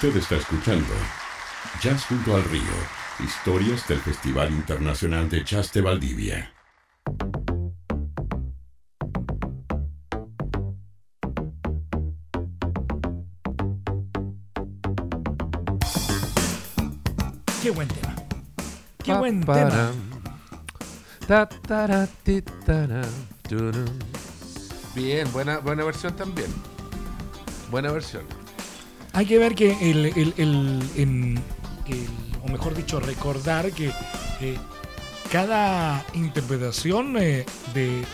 Usted 0.00 0.16
está 0.16 0.36
escuchando 0.36 0.94
Jazz 1.82 2.04
junto 2.04 2.36
al 2.36 2.44
río, 2.44 2.62
historias 3.18 3.88
del 3.88 3.98
Festival 3.98 4.52
Internacional 4.52 5.28
de 5.28 5.42
Jazz 5.42 5.72
de 5.72 5.80
Valdivia. 5.80 6.52
Qué 17.60 17.70
buen 17.70 17.88
tema. 17.88 18.14
Qué 19.02 19.12
Pa, 19.12 19.18
buen 19.18 19.40
tema. 19.40 19.90
Bien, 24.94 25.26
buena, 25.32 25.58
buena 25.58 25.82
versión 25.82 26.14
también. 26.14 26.54
Buena 27.72 27.90
versión. 27.90 28.37
Hay 29.18 29.26
que 29.26 29.36
ver 29.36 29.56
que 29.56 29.72
el, 29.90 30.06
el- 30.06 30.32
el- 30.96 31.38
o 32.44 32.48
mejor 32.48 32.72
dicho, 32.76 33.00
recordar 33.00 33.72
que 33.72 33.90
eh, 34.40 34.56
cada 35.32 36.04
interpretación 36.14 37.16
eh, 37.18 37.44
de, 37.74 38.04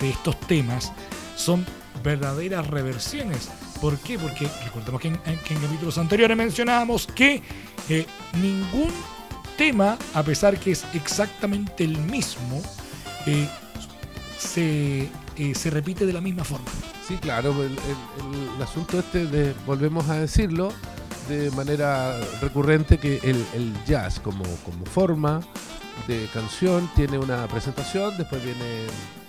de 0.00 0.10
estos 0.10 0.38
temas 0.40 0.92
son 1.34 1.64
verdaderas 2.04 2.66
reversiones. 2.66 3.48
¿Por 3.80 3.96
qué? 4.00 4.18
Porque 4.18 4.46
recordemos 4.62 5.00
que 5.00 5.08
en, 5.08 5.16
que 5.46 5.54
en 5.54 5.60
capítulos 5.62 5.96
anteriores 5.96 6.36
mencionábamos 6.36 7.06
que 7.06 7.42
eh, 7.88 8.04
ningún 8.34 8.90
tema, 9.56 9.96
a 10.12 10.22
pesar 10.22 10.58
que 10.60 10.72
es 10.72 10.84
exactamente 10.92 11.84
el 11.84 11.96
mismo, 11.96 12.60
se, 14.38 15.08
se 15.54 15.70
repite 15.70 16.04
de 16.04 16.12
la 16.12 16.20
misma 16.20 16.44
forma. 16.44 16.68
Sí, 17.10 17.16
claro, 17.18 17.52
el, 17.64 17.76
asunto 18.62 19.00
este 19.00 19.26
de, 19.26 19.52
volvemos 19.66 20.08
a 20.08 20.14
decirlo, 20.14 20.72
de 21.28 21.50
manera 21.50 22.16
recurrente 22.40 22.98
que 22.98 23.16
el, 23.24 23.74
jazz 23.84 24.20
como, 24.20 24.44
forma 24.94 25.40
de 26.06 26.28
canción 26.32 26.88
tiene 26.94 27.18
una 27.18 27.48
presentación, 27.48 28.16
después 28.16 28.44
vienen 28.44 28.62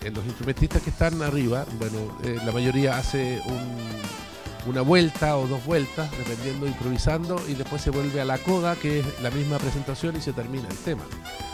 eh, 0.04 0.12
los 0.14 0.24
instrumentistas 0.26 0.84
que 0.84 0.92
están 0.92 1.24
arriba, 1.24 1.66
bueno, 1.80 1.98
eh, 2.24 2.38
la 2.46 2.52
mayoría 2.52 2.98
hace 3.00 3.42
un- 3.48 4.70
una 4.70 4.82
vuelta 4.82 5.38
o 5.38 5.48
dos 5.48 5.66
vueltas, 5.66 6.12
dependiendo, 6.20 6.68
improvisando, 6.68 7.42
y 7.48 7.56
después 7.56 7.82
se 7.82 7.90
vuelve 7.90 8.22
a 8.22 8.26
la 8.26 8.38
coda, 8.38 8.76
que 8.76 9.00
es 9.00 9.06
la 9.24 9.32
misma 9.32 9.58
presentación 9.58 10.16
y 10.18 10.22
se 10.22 10.34
termina 10.34 10.68
el 10.70 10.78
tema. 10.78 11.02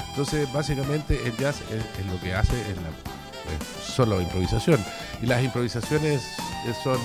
Entonces, 0.09 0.51
básicamente, 0.51 1.25
el 1.25 1.38
jazz 1.38 1.61
es, 1.71 1.86
es 2.01 2.05
lo 2.13 2.19
que 2.19 2.34
hace 2.36 2.59
en 2.69 2.75
la, 2.84 3.16
es 3.50 3.93
solo 3.93 4.22
improvisación. 4.22 4.84
Y 5.22 5.26
las 5.26 5.43
improvisaciones 5.43 6.22
eh, 6.66 6.74
son 6.84 7.00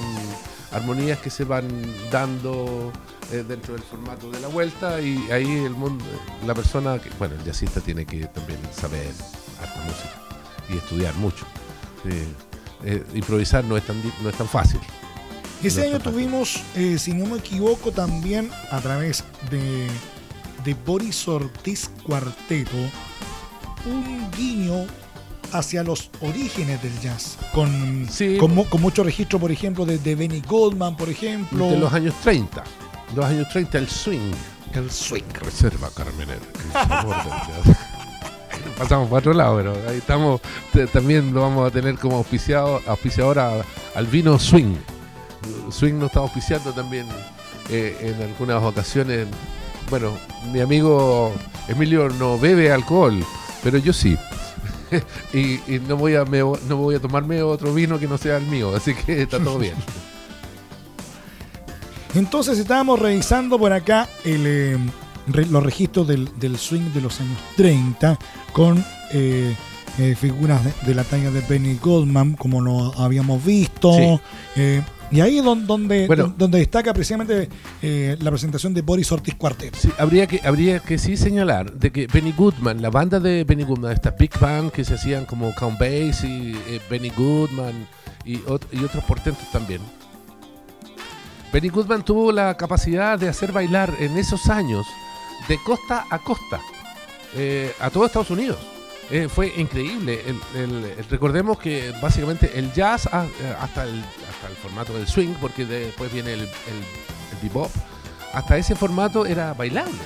armonías 0.72 1.18
que 1.18 1.30
se 1.30 1.45
van 1.45 1.66
dando 2.11 2.93
eh, 3.30 3.45
dentro 3.47 3.74
del 3.74 3.82
formato 3.82 4.30
de 4.30 4.40
la 4.40 4.49
vuelta 4.49 5.01
y 5.01 5.30
ahí 5.30 5.64
el 5.64 5.72
mundo, 5.74 6.05
la 6.47 6.55
persona, 6.55 6.99
que, 6.99 7.11
bueno, 7.18 7.34
el 7.34 7.45
jazzista 7.45 7.80
tiene 7.80 8.05
que 8.07 8.26
también 8.26 8.59
saber 8.74 9.12
harta 9.61 9.80
música 9.82 10.22
y 10.70 10.76
estudiar 10.78 11.14
mucho. 11.16 11.45
Eh, 12.05 12.26
eh, 12.84 13.05
improvisar 13.14 13.64
no 13.64 13.76
es 13.76 13.84
tan, 13.86 14.01
no 14.22 14.28
es 14.28 14.36
tan 14.36 14.49
fácil. 14.49 14.80
Ese 15.62 15.80
No 15.80 15.86
año 15.86 15.99
fácil. 15.99 16.12
tuvimos, 16.12 16.62
eh, 16.74 16.99
si 16.99 17.12
no 17.12 17.26
me 17.26 17.38
equivoco, 17.38 17.93
también 17.93 18.51
a 18.70 18.80
través 18.80 19.24
de, 19.51 19.86
de 20.64 20.74
Boris 20.74 21.28
Ortiz 21.28 21.88
Cuarteto, 22.05 22.76
un 23.86 24.30
guiño 24.36 24.86
hacia 25.53 25.82
los 25.82 26.11
orígenes 26.20 26.82
del 26.82 26.98
jazz, 27.00 27.36
con, 27.53 28.09
Sí. 28.11 28.36
con, 28.38 28.64
con 28.64 28.80
mucho 28.80 29.03
registro, 29.05 29.38
por 29.38 29.50
ejemplo, 29.53 29.84
de, 29.86 29.98
de 29.98 30.14
Benny 30.14 30.40
Goldman, 30.46 30.96
por 30.96 31.09
ejemplo, 31.09 31.66
De 31.70 31.78
los 31.78 31.92
años 31.92 32.14
30. 32.22 32.62
Los 33.14 33.24
años 33.26 33.48
30, 33.50 33.78
el 33.78 33.88
swing. 33.88 34.32
el 34.74 34.90
swing. 34.90 35.22
Reserva 35.40 35.90
Carmenera. 35.94 36.40
el 36.64 36.72
sabor 36.72 37.16
del 37.16 37.32
jazz. 37.32 37.76
Pasamos 38.78 39.09
para 39.09 39.18
otro 39.18 39.34
lado, 39.34 39.57
pero 39.57 39.72
ahí 39.88 39.98
estamos. 39.98 40.40
También 40.92 41.32
lo 41.34 41.42
vamos 41.42 41.68
a 41.68 41.70
tener 41.70 41.96
como 41.98 42.16
auspiciado, 42.16 42.80
auspiciador 42.86 43.38
a- 43.38 43.62
al 43.94 44.07
vino 44.07 44.38
Swing. 44.38 44.76
Swing 45.70 45.94
nos 45.94 46.07
está 46.07 46.20
auspiciando 46.20 46.72
también 46.72 47.07
eh, 47.68 47.96
en 48.16 48.22
algunas 48.22 48.62
ocasiones. 48.62 49.26
Bueno, 49.90 50.12
mi 50.53 50.61
amigo 50.61 51.32
Emilio 51.68 52.09
no 52.09 52.38
bebe 52.38 52.72
alcohol, 52.72 53.24
pero 53.62 53.78
yo 53.78 53.92
sí. 53.92 54.16
y 55.32 55.55
y 55.72 55.80
no, 55.88 55.97
voy 55.97 56.14
a, 56.16 56.24
me- 56.24 56.38
no 56.40 56.76
voy 56.76 56.95
a 56.95 57.01
tomarme 57.01 57.43
otro 57.43 57.72
vino 57.74 57.99
que 57.99 58.07
no 58.09 58.18
sea 58.18 58.36
el 58.36 58.47
mío, 58.47 58.74
así 58.74 58.95
que 58.95 59.22
está 59.22 59.38
todo 59.43 59.59
bien. 59.59 59.74
Entonces 62.14 62.59
estábamos 62.59 62.99
revisando 62.99 63.59
por 63.59 63.72
acá 63.72 64.09
el, 64.24 64.45
eh, 64.47 64.76
re- 65.28 65.47
los 65.47 65.62
registros 65.62 66.07
del, 66.07 66.28
del 66.38 66.59
swing 66.59 66.93
de 66.93 67.01
los 67.01 67.18
años 67.20 67.38
30 67.57 68.18
con 68.53 68.84
eh, 69.12 69.57
eh, 69.99 70.14
figuras 70.18 70.62
de, 70.64 70.72
de 70.86 70.95
la 70.95 71.05
talla 71.05 71.30
de 71.30 71.40
Benny 71.40 71.76
Goldman, 71.76 72.34
como 72.34 72.61
lo 72.61 72.93
habíamos 73.01 73.43
visto. 73.45 73.93
Sí. 74.55 74.80
Y 75.12 75.20
ahí 75.20 75.38
es 75.38 75.44
don- 75.44 75.66
donde, 75.66 76.06
Bueno. 76.06 76.34
donde 76.38 76.58
destaca 76.58 76.94
precisamente 76.94 77.48
eh, 77.82 78.16
la 78.20 78.30
presentación 78.30 78.72
de 78.72 78.80
Boris 78.80 79.12
Ortiz 79.12 79.34
Cuarteto. 79.34 79.76
Sí, 79.78 79.90
habría 79.98 80.26
que 80.26 80.40
habría 80.42 80.78
que 80.80 80.96
sí 80.98 81.16
señalar 81.18 81.70
de 81.74 81.92
que 81.92 82.06
Benny 82.06 82.32
Goodman, 82.32 82.80
la 82.80 82.88
banda 82.90 83.20
de 83.20 83.44
Benny 83.44 83.64
Goodman, 83.64 83.92
estas 83.92 84.16
big 84.16 84.30
band 84.40 84.70
que 84.72 84.84
se 84.84 84.94
hacían 84.94 85.26
como 85.26 85.54
Count 85.54 85.78
Basie, 85.78 86.56
eh, 86.66 86.80
Benny 86.88 87.10
Goodman 87.10 87.86
y, 88.24 88.38
ot- 88.38 88.66
y 88.72 88.82
otros 88.84 89.04
portentos 89.04 89.44
también. 89.52 89.82
Benny 91.52 91.68
Goodman 91.68 92.02
tuvo 92.04 92.32
la 92.32 92.56
capacidad 92.56 93.18
de 93.18 93.28
hacer 93.28 93.52
bailar 93.52 93.92
en 94.00 94.16
esos 94.16 94.48
años 94.48 94.86
de 95.48 95.58
costa 95.62 96.06
a 96.10 96.18
costa 96.20 96.60
eh, 97.36 97.72
a 97.80 97.90
todo 97.90 98.06
Estados 98.06 98.30
Unidos. 98.30 98.58
Eh, 99.10 99.28
fue 99.28 99.52
increíble. 99.58 100.22
El- 100.26 100.60
el- 100.62 100.84
el- 100.84 101.04
recordemos 101.10 101.58
que 101.58 101.92
básicamente 102.00 102.50
el 102.58 102.72
jazz 102.72 103.06
ah, 103.12 103.26
hasta 103.60 103.84
el, 103.84 104.02
hasta 104.43 104.49
el 104.49 104.57
formato 104.57 104.93
del 104.95 105.07
swing, 105.07 105.34
porque 105.40 105.64
después 105.64 106.12
viene 106.12 106.32
el, 106.34 106.40
el, 106.40 106.49
el 106.49 107.38
bebop, 107.43 107.70
hasta 108.32 108.57
ese 108.57 108.74
formato 108.74 109.24
era 109.26 109.55
bailable. 109.55 109.99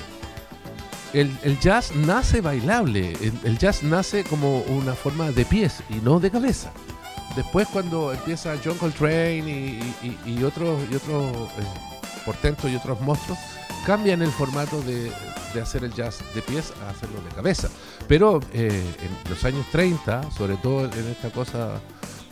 El, 1.13 1.35
el 1.43 1.59
jazz 1.59 1.95
nace 1.95 2.41
bailable, 2.41 3.13
el, 3.43 3.57
jazz 3.57 3.81
nace 3.81 4.23
como 4.25 4.59
una 4.61 4.93
forma 4.93 5.31
de 5.31 5.45
pies 5.45 5.77
y 5.89 5.95
no 5.95 6.19
de 6.19 6.29
cabeza. 6.29 6.71
Después 7.35 7.67
cuando 7.71 8.11
empieza 8.13 8.55
John 8.63 8.77
Coltrane 8.77 9.39
y, 9.47 9.95
y- 10.25 10.31
y 10.31 10.43
otros, 10.43 10.81
y 10.91 10.95
otros 10.95 11.49
eh, 11.59 11.63
portentos 12.25 12.69
y 12.69 12.75
otros 12.75 12.99
monstruos, 13.01 13.39
cambian 13.85 14.21
el 14.21 14.31
formato 14.31 14.81
de, 14.81 15.11
de 15.53 15.61
hacer 15.61 15.83
el 15.83 15.93
jazz 15.93 16.19
de 16.35 16.41
pies 16.41 16.73
a 16.85 16.89
hacerlo 16.89 17.21
de 17.21 17.29
cabeza. 17.33 17.69
Pero 18.07 18.39
eh, 18.53 18.69
en 19.01 19.29
los 19.31 19.43
años 19.45 19.65
30, 19.71 20.29
sobre 20.31 20.57
todo 20.57 20.85
en 20.85 21.07
esta 21.07 21.29
cosa 21.29 21.79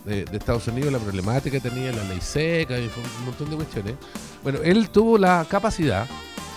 de, 0.05 0.25
de 0.25 0.37
Estados 0.37 0.67
Unidos, 0.67 0.91
la 0.91 0.99
problemática 0.99 1.59
que 1.59 1.69
tenía 1.69 1.91
la 1.91 2.03
ley 2.03 2.19
seca 2.21 2.77
y 2.79 2.83
un 2.85 3.25
montón 3.25 3.49
de 3.49 3.55
cuestiones. 3.55 3.95
Bueno, 4.43 4.59
él 4.63 4.89
tuvo 4.89 5.17
la 5.17 5.45
capacidad 5.49 6.05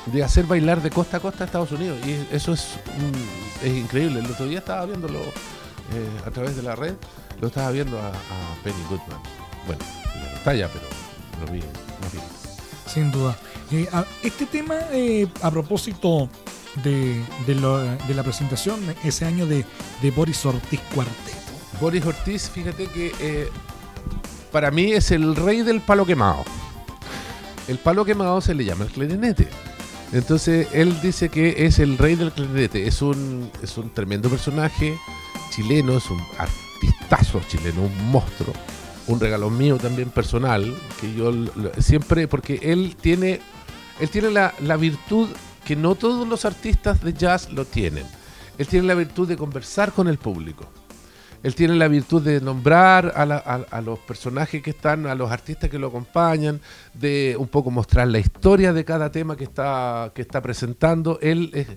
de 0.06 0.22
hacer 0.22 0.44
bailar 0.46 0.80
de 0.82 0.90
costa 0.90 1.16
a 1.18 1.20
costa 1.20 1.44
a 1.44 1.46
Estados 1.46 1.72
Unidos 1.72 1.98
y 2.06 2.34
eso 2.34 2.52
es, 2.52 2.76
un- 2.98 3.66
es 3.68 3.76
increíble. 3.76 4.20
El 4.20 4.26
otro 4.30 4.46
día 4.46 4.58
estaba 4.58 4.86
viéndolo 4.86 5.18
eh, 5.20 6.08
a 6.26 6.30
través 6.30 6.56
de 6.56 6.62
la 6.62 6.74
red, 6.76 6.94
lo 7.40 7.48
estaba 7.48 7.70
viendo 7.70 7.98
a, 7.98 8.08
a 8.08 8.62
Penny 8.64 8.82
Goodman. 8.88 9.20
Bueno, 9.66 9.82
en 10.14 10.24
la 10.24 10.32
pantalla, 10.34 10.68
pero 10.68 10.86
lo 11.46 11.52
vi 11.52 11.60
más 12.00 12.12
bien. 12.12 12.24
Sin 12.86 13.10
duda. 13.10 13.36
Eh, 13.70 13.86
a- 13.92 14.04
este 14.22 14.46
tema, 14.46 14.76
eh, 14.92 15.26
a 15.42 15.50
propósito 15.50 16.28
de, 16.84 17.22
de 17.46 17.54
lo- 17.54 17.78
de 17.82 18.14
la 18.14 18.22
presentación 18.22 18.80
ese 19.04 19.24
año 19.26 19.46
de, 19.46 19.64
de 20.02 20.10
Boris 20.10 20.44
Ortiz 20.46 20.80
Cuarteto. 20.94 21.47
Boris 21.80 22.04
Ortiz, 22.04 22.50
fíjate 22.50 22.86
que 22.86 23.12
eh, 23.20 23.48
para 24.50 24.70
mí 24.70 24.92
es 24.92 25.12
el 25.12 25.36
rey 25.36 25.62
del 25.62 25.80
palo 25.80 26.04
quemado. 26.04 26.44
El 27.68 27.78
palo 27.78 28.04
quemado 28.04 28.40
se 28.40 28.54
le 28.54 28.64
llama 28.64 28.84
el 28.84 28.90
clarinete. 28.90 29.48
Entonces 30.12 30.68
él 30.72 31.00
dice 31.00 31.28
que 31.28 31.66
es 31.66 31.78
el 31.78 31.96
rey 31.98 32.16
del 32.16 32.32
clarinete. 32.32 32.86
Es 32.86 33.00
un, 33.02 33.50
es 33.62 33.76
un 33.78 33.90
tremendo 33.90 34.28
personaje 34.28 34.98
chileno, 35.50 35.98
es 35.98 36.10
un 36.10 36.20
artistazo 36.38 37.40
chileno, 37.46 37.82
un 37.82 38.10
monstruo. 38.10 38.54
Un 39.06 39.20
regalo 39.20 39.48
mío 39.48 39.78
también 39.78 40.10
personal, 40.10 40.74
que 41.00 41.14
yo 41.14 41.32
siempre, 41.78 42.28
porque 42.28 42.60
él 42.62 42.96
tiene, 43.00 43.40
él 44.00 44.10
tiene 44.10 44.30
la, 44.30 44.52
la 44.60 44.76
virtud 44.76 45.28
que 45.64 45.76
no 45.76 45.94
todos 45.94 46.26
los 46.26 46.44
artistas 46.44 47.02
de 47.02 47.12
jazz 47.12 47.50
lo 47.52 47.64
tienen. 47.64 48.04
Él 48.58 48.66
tiene 48.66 48.86
la 48.86 48.94
virtud 48.94 49.28
de 49.28 49.36
conversar 49.36 49.92
con 49.92 50.08
el 50.08 50.18
público. 50.18 50.68
Él 51.42 51.54
tiene 51.54 51.74
la 51.76 51.86
virtud 51.88 52.20
de 52.22 52.40
nombrar 52.40 53.12
a, 53.14 53.24
la- 53.24 53.36
a- 53.36 53.76
a 53.76 53.80
los 53.80 53.98
personajes 54.00 54.60
que 54.62 54.70
están, 54.70 55.06
a 55.06 55.14
los 55.14 55.30
artistas 55.30 55.70
que 55.70 55.78
lo 55.78 55.86
acompañan, 55.88 56.60
de 56.94 57.36
un 57.38 57.46
poco 57.48 57.70
mostrar 57.70 58.08
la 58.08 58.18
historia 58.18 58.72
de 58.72 58.84
cada 58.84 59.10
tema 59.12 59.36
que 59.36 59.44
está, 59.44 60.10
que 60.14 60.22
está 60.22 60.40
presentando. 60.42 61.18
Él 61.22 61.50
es, 61.54 61.68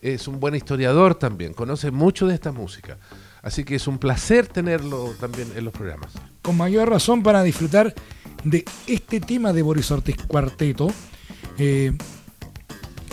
es 0.00 0.26
un 0.26 0.40
buen 0.40 0.54
historiador 0.54 1.14
también, 1.16 1.52
conoce 1.52 1.90
mucho 1.90 2.26
de 2.26 2.34
esta 2.34 2.50
música. 2.52 2.96
Así 3.42 3.64
que 3.64 3.74
es 3.74 3.86
un 3.86 3.98
placer 3.98 4.46
tenerlo 4.46 5.14
también 5.20 5.52
en 5.54 5.64
los 5.64 5.72
programas. 5.72 6.12
Con 6.42 6.56
mayor 6.56 6.88
razón 6.90 7.22
para 7.22 7.42
disfrutar 7.42 7.94
de 8.44 8.64
este 8.86 9.20
tema 9.20 9.52
de 9.52 9.62
Boris 9.62 9.90
Ortiz 9.90 10.16
Cuarteto, 10.26 10.88
eh, 11.58 11.92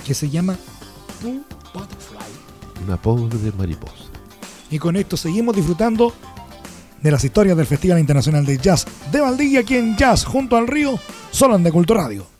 que 0.05 0.13
se 0.13 0.29
llama 0.29 0.55
Butterfly. 1.21 2.83
Una 2.85 3.01
pobre 3.01 3.51
mariposa. 3.57 4.06
Y 4.69 4.79
con 4.79 4.95
esto 4.95 5.17
seguimos 5.17 5.55
disfrutando 5.55 6.13
de 7.01 7.11
las 7.11 7.23
historias 7.23 7.55
del 7.55 7.65
Festival 7.65 7.99
Internacional 7.99 8.45
de 8.45 8.57
Jazz 8.57 8.85
de 9.11 9.21
Valdivia 9.21 9.61
aquí 9.61 9.75
en 9.75 9.95
Jazz 9.95 10.25
junto 10.25 10.57
al 10.57 10.67
río, 10.67 10.99
solo 11.31 11.55
en 11.55 11.63
De 11.63 11.71
Culto 11.71 11.93
Radio. 11.93 12.36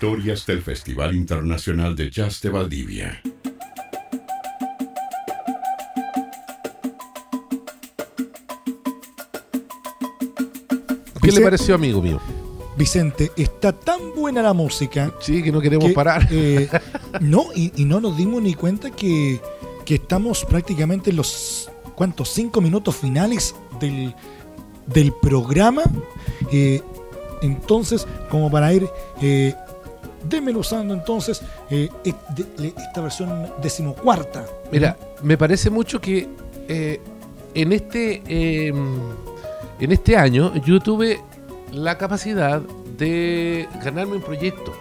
Historias 0.00 0.46
del 0.46 0.62
Festival 0.62 1.12
Internacional 1.16 1.96
de 1.96 2.08
Jazz 2.08 2.40
de 2.40 2.50
Valdivia. 2.50 3.20
¿Qué 11.20 11.32
le 11.32 11.40
Vicente- 11.40 11.42
pareció, 11.44 11.74
amigo 11.74 12.00
mío? 12.00 12.20
Vicente, 12.76 13.32
está 13.36 13.72
tan 13.72 14.14
buena 14.14 14.40
la 14.40 14.52
música. 14.52 15.12
Sí, 15.20 15.42
que 15.42 15.50
no 15.50 15.60
queremos 15.60 15.88
que, 15.88 15.94
parar. 15.94 16.28
eh, 16.30 16.68
no, 17.20 17.46
y, 17.54 17.72
y 17.76 17.84
no 17.84 18.00
nos 18.00 18.16
dimos 18.16 18.40
ni 18.40 18.54
cuenta 18.54 18.90
que, 18.90 19.40
que 19.84 19.96
estamos 19.96 20.44
prácticamente 20.44 21.10
en 21.10 21.16
los, 21.16 21.70
¿cuántos? 21.96 22.28
Cinco 22.32 22.60
minutos 22.60 22.94
finales 22.96 23.54
del, 23.80 24.14
del 24.86 25.12
programa. 25.20 25.82
Eh, 26.52 26.82
entonces, 27.42 28.06
como 28.30 28.48
para 28.50 28.72
ir 28.72 28.88
eh, 29.20 29.54
desmenuzando 30.28 30.94
entonces 30.94 31.42
eh, 31.70 31.88
le- 32.58 32.68
esta 32.76 33.00
versión 33.00 33.52
decimocuarta. 33.62 34.44
Mira, 34.72 34.96
me 35.22 35.36
parece 35.38 35.70
mucho 35.70 36.00
que 36.00 36.28
eh, 36.68 37.00
en 37.54 37.72
este 37.72 38.22
eh, 38.26 38.72
en 39.80 39.92
este 39.92 40.16
año 40.16 40.54
yo 40.64 40.80
tuve 40.80 41.20
la 41.72 41.96
capacidad 41.98 42.60
de 42.96 43.68
ganarme 43.82 44.16
un 44.16 44.22
proyecto. 44.22 44.74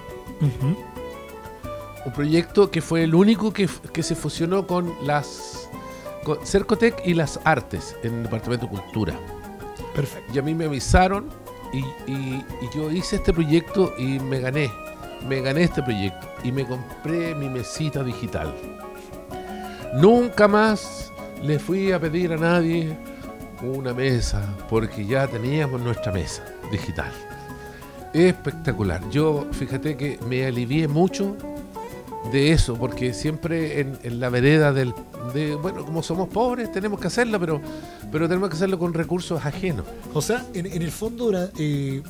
Un 2.06 2.14
proyecto 2.14 2.72
que 2.72 2.82
fue 2.82 3.04
el 3.04 3.14
único 3.14 3.52
que, 3.52 3.68
que 3.91 4.02
se 4.04 4.16
fusionó 4.16 4.66
con 4.66 4.93
las 5.06 5.70
con 6.24 6.45
Cercotec 6.45 7.02
y 7.06 7.14
las 7.14 7.39
artes 7.43 7.95
en 8.04 8.16
el 8.16 8.24
Departamento 8.24 8.66
de 8.66 8.72
Cultura. 8.72 9.14
Perfecto. 9.95 10.32
Y 10.34 10.39
a 10.39 10.41
mí 10.41 10.54
me 10.54 10.66
avisaron 10.66 11.30
y, 11.74 11.80
y- 12.12 12.45
y 12.62 12.76
yo 12.76 12.91
hice 12.91 13.18
este 13.18 13.34
proyecto 13.34 13.93
y 13.98 14.20
me 14.20 14.39
gané. 14.39 14.70
Me 15.28 15.41
gané 15.41 15.63
este 15.63 15.82
proyecto 15.82 16.28
y 16.43 16.51
me 16.51 16.65
compré 16.65 17.36
mi 17.36 17.49
mesita 17.49 18.03
digital. 18.03 18.53
Nunca 19.95 20.47
más 20.47 21.11
le 21.41 21.59
fui 21.59 21.91
a 21.91 21.99
pedir 21.99 22.34
a 22.34 22.38
nadie 22.38 22.97
una 23.61 23.93
mesa 23.93 24.41
porque 24.70 25.05
ya 25.05 25.28
teníamos 25.28 25.82
nuestra 25.82 26.11
mesa 26.11 26.43
digital. 26.72 27.11
Espectacular. 28.13 29.01
Yo 29.09 29.47
fíjate 29.51 29.97
que 29.97 30.20
me 30.28 30.45
alivié 30.45 30.88
mucho 30.88 31.36
de 32.32 32.51
eso 32.51 32.76
porque 32.76 33.13
siempre 33.13 33.80
en, 33.80 34.20
la 34.20 34.30
vereda 34.30 34.74
del... 34.74 34.93
De, 35.34 35.55
bueno, 35.55 35.84
como 35.84 36.01
somos 36.03 36.30
pobres 36.30 36.72
tenemos 36.72 36.99
que 36.99 37.07
hacerlo, 37.07 37.39
pero, 37.39 37.61
pero 38.11 38.28
tenemos 38.28 38.49
que 38.49 38.55
hacerlo 38.55 38.80
con 38.80 38.93
recursos 38.93 39.43
ajenos. 39.45 39.86
O 40.13 40.22
sea, 40.22 40.45
en, 40.53 40.65
el 40.68 40.91
fondo 40.91 41.32
eh, 41.57 42.01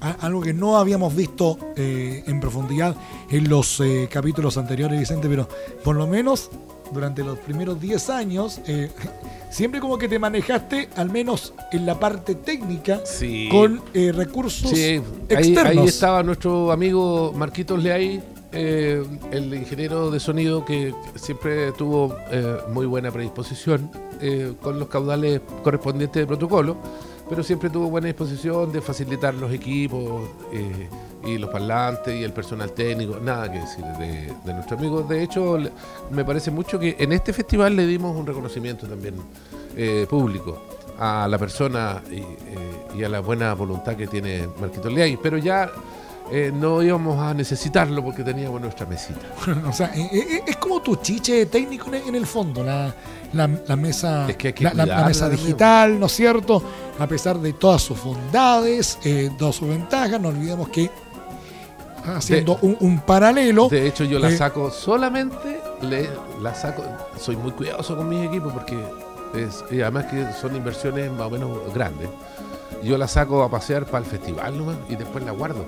algo 0.00 0.40
que 0.40 0.52
no 0.54 0.76
habíamos 0.78 1.14
visto 1.14 1.58
eh, 1.76 2.24
en 2.26 2.40
profundidad 2.40 2.96
en 3.30 3.48
los 3.48 3.80
eh, 3.80 4.08
capítulos 4.10 4.56
anteriores, 4.56 4.98
Vicente, 4.98 5.28
pero 5.28 5.48
por 5.84 5.96
lo 5.96 6.06
menos 6.06 6.50
durante 6.92 7.22
los 7.22 7.38
primeros 7.38 7.80
10 7.80 8.10
años, 8.10 8.60
eh, 8.66 8.90
siempre 9.50 9.78
como 9.80 9.96
que 9.98 10.08
te 10.08 10.18
manejaste, 10.18 10.88
al 10.96 11.10
menos 11.10 11.52
en 11.70 11.86
la 11.86 11.98
parte 12.00 12.34
técnica, 12.34 13.00
Sí. 13.04 13.48
con 13.50 13.80
eh, 13.94 14.10
recursos 14.12 14.70
Sí, 14.70 15.00
externos. 15.28 15.66
ahí 15.66 15.86
estaba 15.86 16.22
nuestro 16.22 16.72
amigo 16.72 17.32
Marquitos 17.36 17.80
Leay, 17.82 18.20
eh, 18.52 19.04
el 19.30 19.54
ingeniero 19.54 20.10
de 20.10 20.18
sonido 20.18 20.64
que 20.64 20.92
siempre 21.14 21.70
tuvo 21.72 22.16
eh, 22.32 22.56
muy 22.72 22.84
buena 22.86 23.12
predisposición 23.12 23.88
eh, 24.20 24.54
con 24.60 24.76
los 24.80 24.88
caudales 24.88 25.40
correspondientes 25.62 26.20
de 26.22 26.26
protocolo, 26.26 26.76
pero 27.30 27.44
siempre 27.44 27.70
tuvo 27.70 27.88
buena 27.88 28.08
disposición 28.08 28.72
de 28.72 28.80
facilitar 28.80 29.32
los 29.34 29.52
equipos 29.52 30.28
eh, 30.52 30.88
y 31.24 31.38
los 31.38 31.48
parlantes 31.48 32.12
y 32.12 32.24
el 32.24 32.32
personal 32.32 32.72
técnico, 32.72 33.20
nada 33.20 33.50
que 33.50 33.60
decir 33.60 33.84
de, 33.84 34.52
nuestro 34.52 34.76
amigo. 34.76 35.02
De 35.02 35.22
hecho, 35.22 35.56
me 36.10 36.24
parece 36.24 36.50
mucho 36.50 36.76
que 36.76 36.96
en 36.98 37.12
este 37.12 37.32
festival 37.32 37.76
le 37.76 37.86
dimos 37.86 38.16
un 38.16 38.26
reconocimiento 38.26 38.88
también 38.88 39.14
eh, 39.76 40.08
público 40.10 40.60
a 40.98 41.28
la 41.28 41.38
persona 41.38 42.02
y, 42.10 42.16
eh, 42.16 42.26
y 42.98 43.04
a 43.04 43.08
la 43.08 43.20
buena 43.20 43.54
voluntad 43.54 43.94
que 43.94 44.08
tiene 44.08 44.48
Marquito 44.60 44.90
Leay, 44.90 45.16
pero 45.16 45.38
ya 45.38 45.70
no 46.52 46.80
íbamos 46.80 47.18
a 47.18 47.34
necesitarlo 47.34 48.04
porque 48.04 48.22
teníamos 48.22 48.60
nuestra 48.60 48.86
mesita. 48.86 49.20
o 49.68 49.72
sea, 49.72 49.92
es 49.94 50.56
como 50.58 50.80
tu 50.80 50.94
chiche 50.96 51.46
técnico 51.46 51.92
en 51.92 52.14
el 52.14 52.24
fondo, 52.24 52.62
la, 52.62 52.94
la- 53.32 53.48
la 53.66 53.76
mesa, 53.76 54.28
Es 54.28 54.36
que 54.36 54.48
hay 54.48 54.52
que 54.54 54.64
la, 54.64 55.04
mesa 55.06 55.28
digital, 55.28 55.98
¿no 55.98 56.06
es 56.06 56.12
cierto? 56.12 56.62
A 56.98 57.06
pesar 57.06 57.38
de 57.38 57.52
todas 57.52 57.80
sus 57.82 58.02
bondades, 58.02 58.98
eh, 59.04 59.30
todas 59.38 59.56
sus 59.56 59.68
ventajas, 59.68 60.20
no 60.20 60.28
olvidemos 60.28 60.68
que 60.68 60.90
haciendo 62.04 62.58
un, 62.62 62.76
un 62.80 63.00
paralelo, 63.00 63.68
De 63.68 63.86
hecho, 63.86 64.04
yo 64.04 64.18
la 64.18 64.30
eh, 64.30 64.36
saco 64.36 64.70
solamente, 64.70 65.60
le, 65.82 66.08
la 66.40 66.54
saco, 66.54 66.82
soy 67.18 67.36
muy 67.36 67.52
cuidadoso 67.52 67.96
con 67.96 68.08
mis 68.08 68.26
equipos 68.26 68.52
porque 68.52 68.78
es, 69.34 69.62
y 69.70 69.80
además 69.82 70.06
que 70.06 70.26
son 70.40 70.56
inversiones 70.56 71.10
más 71.12 71.26
o 71.26 71.30
menos 71.30 71.50
grandes. 71.74 72.08
Yo 72.82 72.96
la 72.96 73.06
saco 73.06 73.42
a 73.42 73.50
pasear 73.50 73.84
para 73.84 73.98
el 74.04 74.10
festival 74.10 74.56
nomás 74.56 74.76
y 74.88 74.96
después 74.96 75.22
la 75.24 75.32
guardo. 75.32 75.66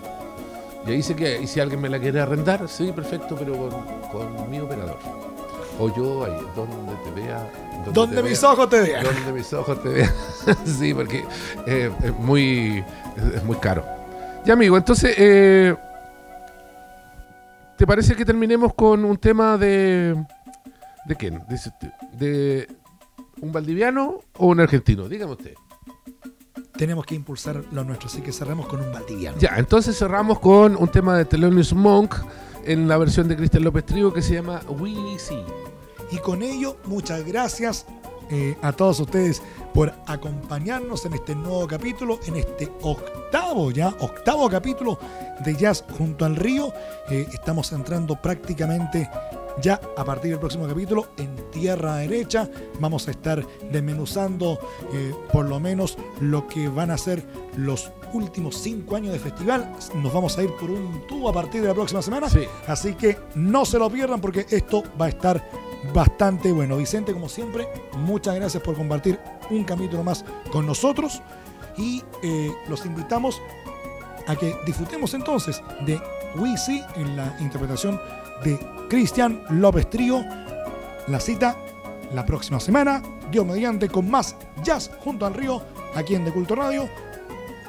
Y 0.86 0.90
ahí 0.92 1.02
sé 1.02 1.14
que 1.14 1.40
y 1.40 1.46
si 1.46 1.60
alguien 1.60 1.80
me 1.80 1.88
la 1.88 1.98
quiere 2.00 2.20
arrendar, 2.20 2.66
sí, 2.68 2.90
perfecto, 2.92 3.36
pero 3.38 3.56
con, 3.56 3.70
con 4.10 4.50
mi 4.50 4.58
operador. 4.58 4.98
O 5.78 5.94
yo 5.94 6.24
ahí, 6.24 6.36
donde 6.54 6.94
te 7.04 7.10
vea. 7.20 7.50
donde 7.92 8.16
te 8.16 8.22
mis 8.22 8.40
vea. 8.40 8.50
ojos 8.50 8.68
te 8.68 8.80
vean. 8.80 9.04
Donde 9.04 9.32
mis 9.32 9.52
ojos 9.52 9.82
te 9.82 9.88
vean. 9.88 10.12
sí, 10.64 10.94
porque 10.94 11.24
eh, 11.66 11.90
es, 12.02 12.14
muy, 12.18 12.84
es, 13.16 13.34
es 13.36 13.44
muy 13.44 13.56
caro. 13.56 13.84
Ya, 14.44 14.54
amigo, 14.54 14.76
entonces, 14.76 15.14
eh, 15.18 15.74
¿te 17.76 17.86
parece 17.86 18.14
que 18.14 18.24
terminemos 18.24 18.74
con 18.74 19.04
un 19.04 19.16
tema 19.16 19.56
de. 19.56 20.24
¿De 21.04 21.16
quién? 21.16 21.42
Dice 21.48 21.70
usted, 21.70 21.90
¿De 22.12 22.68
un 23.40 23.52
valdiviano 23.52 24.20
o 24.38 24.46
un 24.46 24.60
argentino? 24.60 25.08
Dígame 25.08 25.32
usted. 25.32 25.54
Tenemos 26.76 27.04
que 27.04 27.14
impulsar 27.14 27.62
lo 27.72 27.84
nuestro, 27.84 28.08
así 28.08 28.20
que 28.22 28.32
cerramos 28.32 28.66
con 28.66 28.80
un 28.80 28.92
valdiviano. 28.92 29.38
Ya, 29.38 29.54
entonces 29.56 29.96
cerramos 29.98 30.40
con 30.40 30.76
un 30.76 30.88
tema 30.88 31.16
de 31.16 31.24
Thelonious 31.24 31.72
Monk 31.74 32.14
en 32.64 32.88
la 32.88 32.96
versión 32.96 33.28
de 33.28 33.36
Cristian 33.36 33.64
López 33.64 33.84
Trigo 33.84 34.12
que 34.12 34.22
se 34.22 34.34
llama 34.34 34.60
We 34.68 35.18
See. 35.18 35.44
Y 36.10 36.18
con 36.18 36.42
ello, 36.42 36.76
muchas 36.84 37.24
gracias 37.24 37.86
eh, 38.30 38.56
a 38.62 38.72
todos 38.72 39.00
ustedes 39.00 39.42
por 39.74 39.92
acompañarnos 40.06 41.04
en 41.06 41.14
este 41.14 41.34
nuevo 41.34 41.66
capítulo, 41.66 42.18
en 42.26 42.36
este 42.36 42.70
octavo 42.82 43.70
ya, 43.70 43.88
octavo 44.00 44.48
capítulo 44.48 44.98
de 45.44 45.56
Jazz 45.56 45.84
junto 45.98 46.24
al 46.24 46.36
río. 46.36 46.72
Eh, 47.10 47.26
estamos 47.32 47.72
entrando 47.72 48.16
prácticamente 48.20 49.10
ya 49.60 49.80
a 49.96 50.04
partir 50.04 50.30
del 50.30 50.40
próximo 50.40 50.66
capítulo 50.66 51.08
en 51.16 51.34
tierra 51.50 51.96
derecha. 51.96 52.48
Vamos 52.80 53.08
a 53.08 53.10
estar 53.10 53.46
desmenuzando 53.70 54.58
eh, 54.92 55.14
por 55.32 55.46
lo 55.46 55.60
menos 55.60 55.98
lo 56.20 56.46
que 56.46 56.68
van 56.68 56.90
a 56.90 56.98
ser 56.98 57.24
los 57.56 57.90
últimos 58.12 58.56
cinco 58.56 58.96
años 58.96 59.12
de 59.12 59.18
festival. 59.18 59.74
Nos 59.94 60.12
vamos 60.12 60.36
a 60.38 60.42
ir 60.42 60.52
por 60.56 60.70
un 60.70 61.06
tubo 61.06 61.28
a 61.28 61.32
partir 61.32 61.62
de 61.62 61.68
la 61.68 61.74
próxima 61.74 62.02
semana. 62.02 62.28
Sí. 62.28 62.44
Así 62.66 62.94
que 62.94 63.18
no 63.34 63.64
se 63.64 63.78
lo 63.78 63.90
pierdan 63.90 64.20
porque 64.20 64.46
esto 64.50 64.82
va 65.00 65.06
a 65.06 65.08
estar 65.08 65.42
bastante 65.92 66.52
bueno. 66.52 66.76
Vicente, 66.76 67.12
como 67.12 67.28
siempre, 67.28 67.68
muchas 67.98 68.34
gracias 68.36 68.62
por 68.62 68.76
compartir 68.76 69.18
un 69.50 69.64
capítulo 69.64 70.04
más 70.04 70.24
con 70.50 70.66
nosotros 70.66 71.20
y 71.76 72.02
eh, 72.22 72.52
los 72.68 72.84
invitamos 72.86 73.40
a 74.26 74.36
que 74.36 74.54
disfrutemos 74.64 75.14
entonces 75.14 75.62
de 75.84 76.00
We 76.36 76.56
See 76.56 76.82
en 76.96 77.16
la 77.16 77.36
interpretación 77.40 78.00
de 78.44 78.58
Cristian 78.88 79.42
López 79.50 79.88
Trío. 79.90 80.24
La 81.08 81.18
cita 81.18 81.56
la 82.14 82.24
próxima 82.24 82.60
semana, 82.60 83.02
Dios 83.30 83.46
mediante, 83.46 83.88
con 83.88 84.10
más 84.10 84.36
jazz 84.62 84.90
junto 85.00 85.26
al 85.26 85.34
río, 85.34 85.62
aquí 85.94 86.14
en 86.14 86.24
De 86.24 86.32
Culto 86.32 86.54
Radio. 86.54 86.88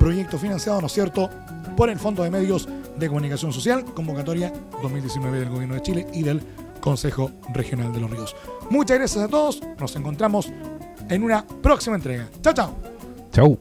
Proyecto 0.04 0.38
financiado, 0.38 0.82
¿no 0.82 0.88
es 0.88 0.94
cierto?, 0.94 1.30
por 1.78 1.90
el 1.90 1.98
Fondo 1.98 2.24
de 2.24 2.30
Medios 2.30 2.68
de 2.98 3.08
Comunicación 3.08 3.54
Social, 3.54 3.86
convocatoria 3.86 4.52
2019 4.82 5.40
del 5.40 5.50
Gobierno 5.50 5.76
de 5.76 5.82
Chile 5.82 6.08
y 6.12 6.24
del 6.24 6.42
Consejo 6.82 7.32
Regional 7.54 7.94
de 7.94 8.02
los 8.02 8.12
Ríos. 8.12 8.36
Muchas 8.70 8.98
gracias 8.98 9.24
a 9.24 9.30
todos, 9.30 9.62
nos 9.80 9.96
encontramos 9.96 10.52
en 11.08 11.24
una 11.24 11.48
próxima 11.48 11.96
entrega. 11.96 12.28
Chao, 12.42 12.54
chao. 12.54 12.76
Chau. 13.32 13.60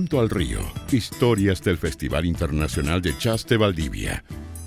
Junto 0.00 0.18
al 0.18 0.30
río. 0.30 0.60
Historias 0.90 1.60
del 1.60 1.76
Festival 1.76 2.24
Internacional 2.24 3.02
de 3.02 3.12
Jazz 3.18 3.44
de 3.44 3.58
Valdivia. 3.58 4.24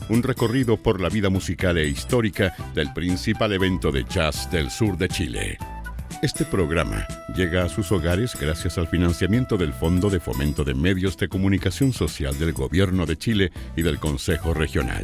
Un 0.07 0.21
recorrido 0.21 0.77
por 0.77 1.01
la 1.01 1.09
vida 1.09 1.31
musical 1.31 1.75
e 1.79 1.88
histórica 1.88 2.55
del 2.75 2.93
principal 2.93 3.51
evento 3.51 3.91
de 3.91 4.03
jazz 4.03 4.51
del 4.51 4.69
sur 4.69 4.95
de 4.95 5.07
Chile. 5.07 5.57
Este 6.21 6.45
programa 6.45 7.07
llega 7.36 7.63
a 7.63 7.69
sus 7.69 7.91
hogares 7.91 8.38
gracias 8.39 8.77
al 8.77 8.88
financiamiento 8.88 9.57
del 9.57 9.73
Fondo 9.73 10.11
de 10.11 10.19
Fomento 10.19 10.63
de 10.63 10.75
Medios 10.75 11.17
de 11.17 11.27
Comunicación 11.27 11.93
Social 11.93 12.38
del 12.38 12.53
Gobierno 12.53 13.07
de 13.07 13.17
Chile 13.17 13.51
y 13.75 13.81
del 13.81 13.97
Consejo 13.97 14.53
Regional. 14.53 15.03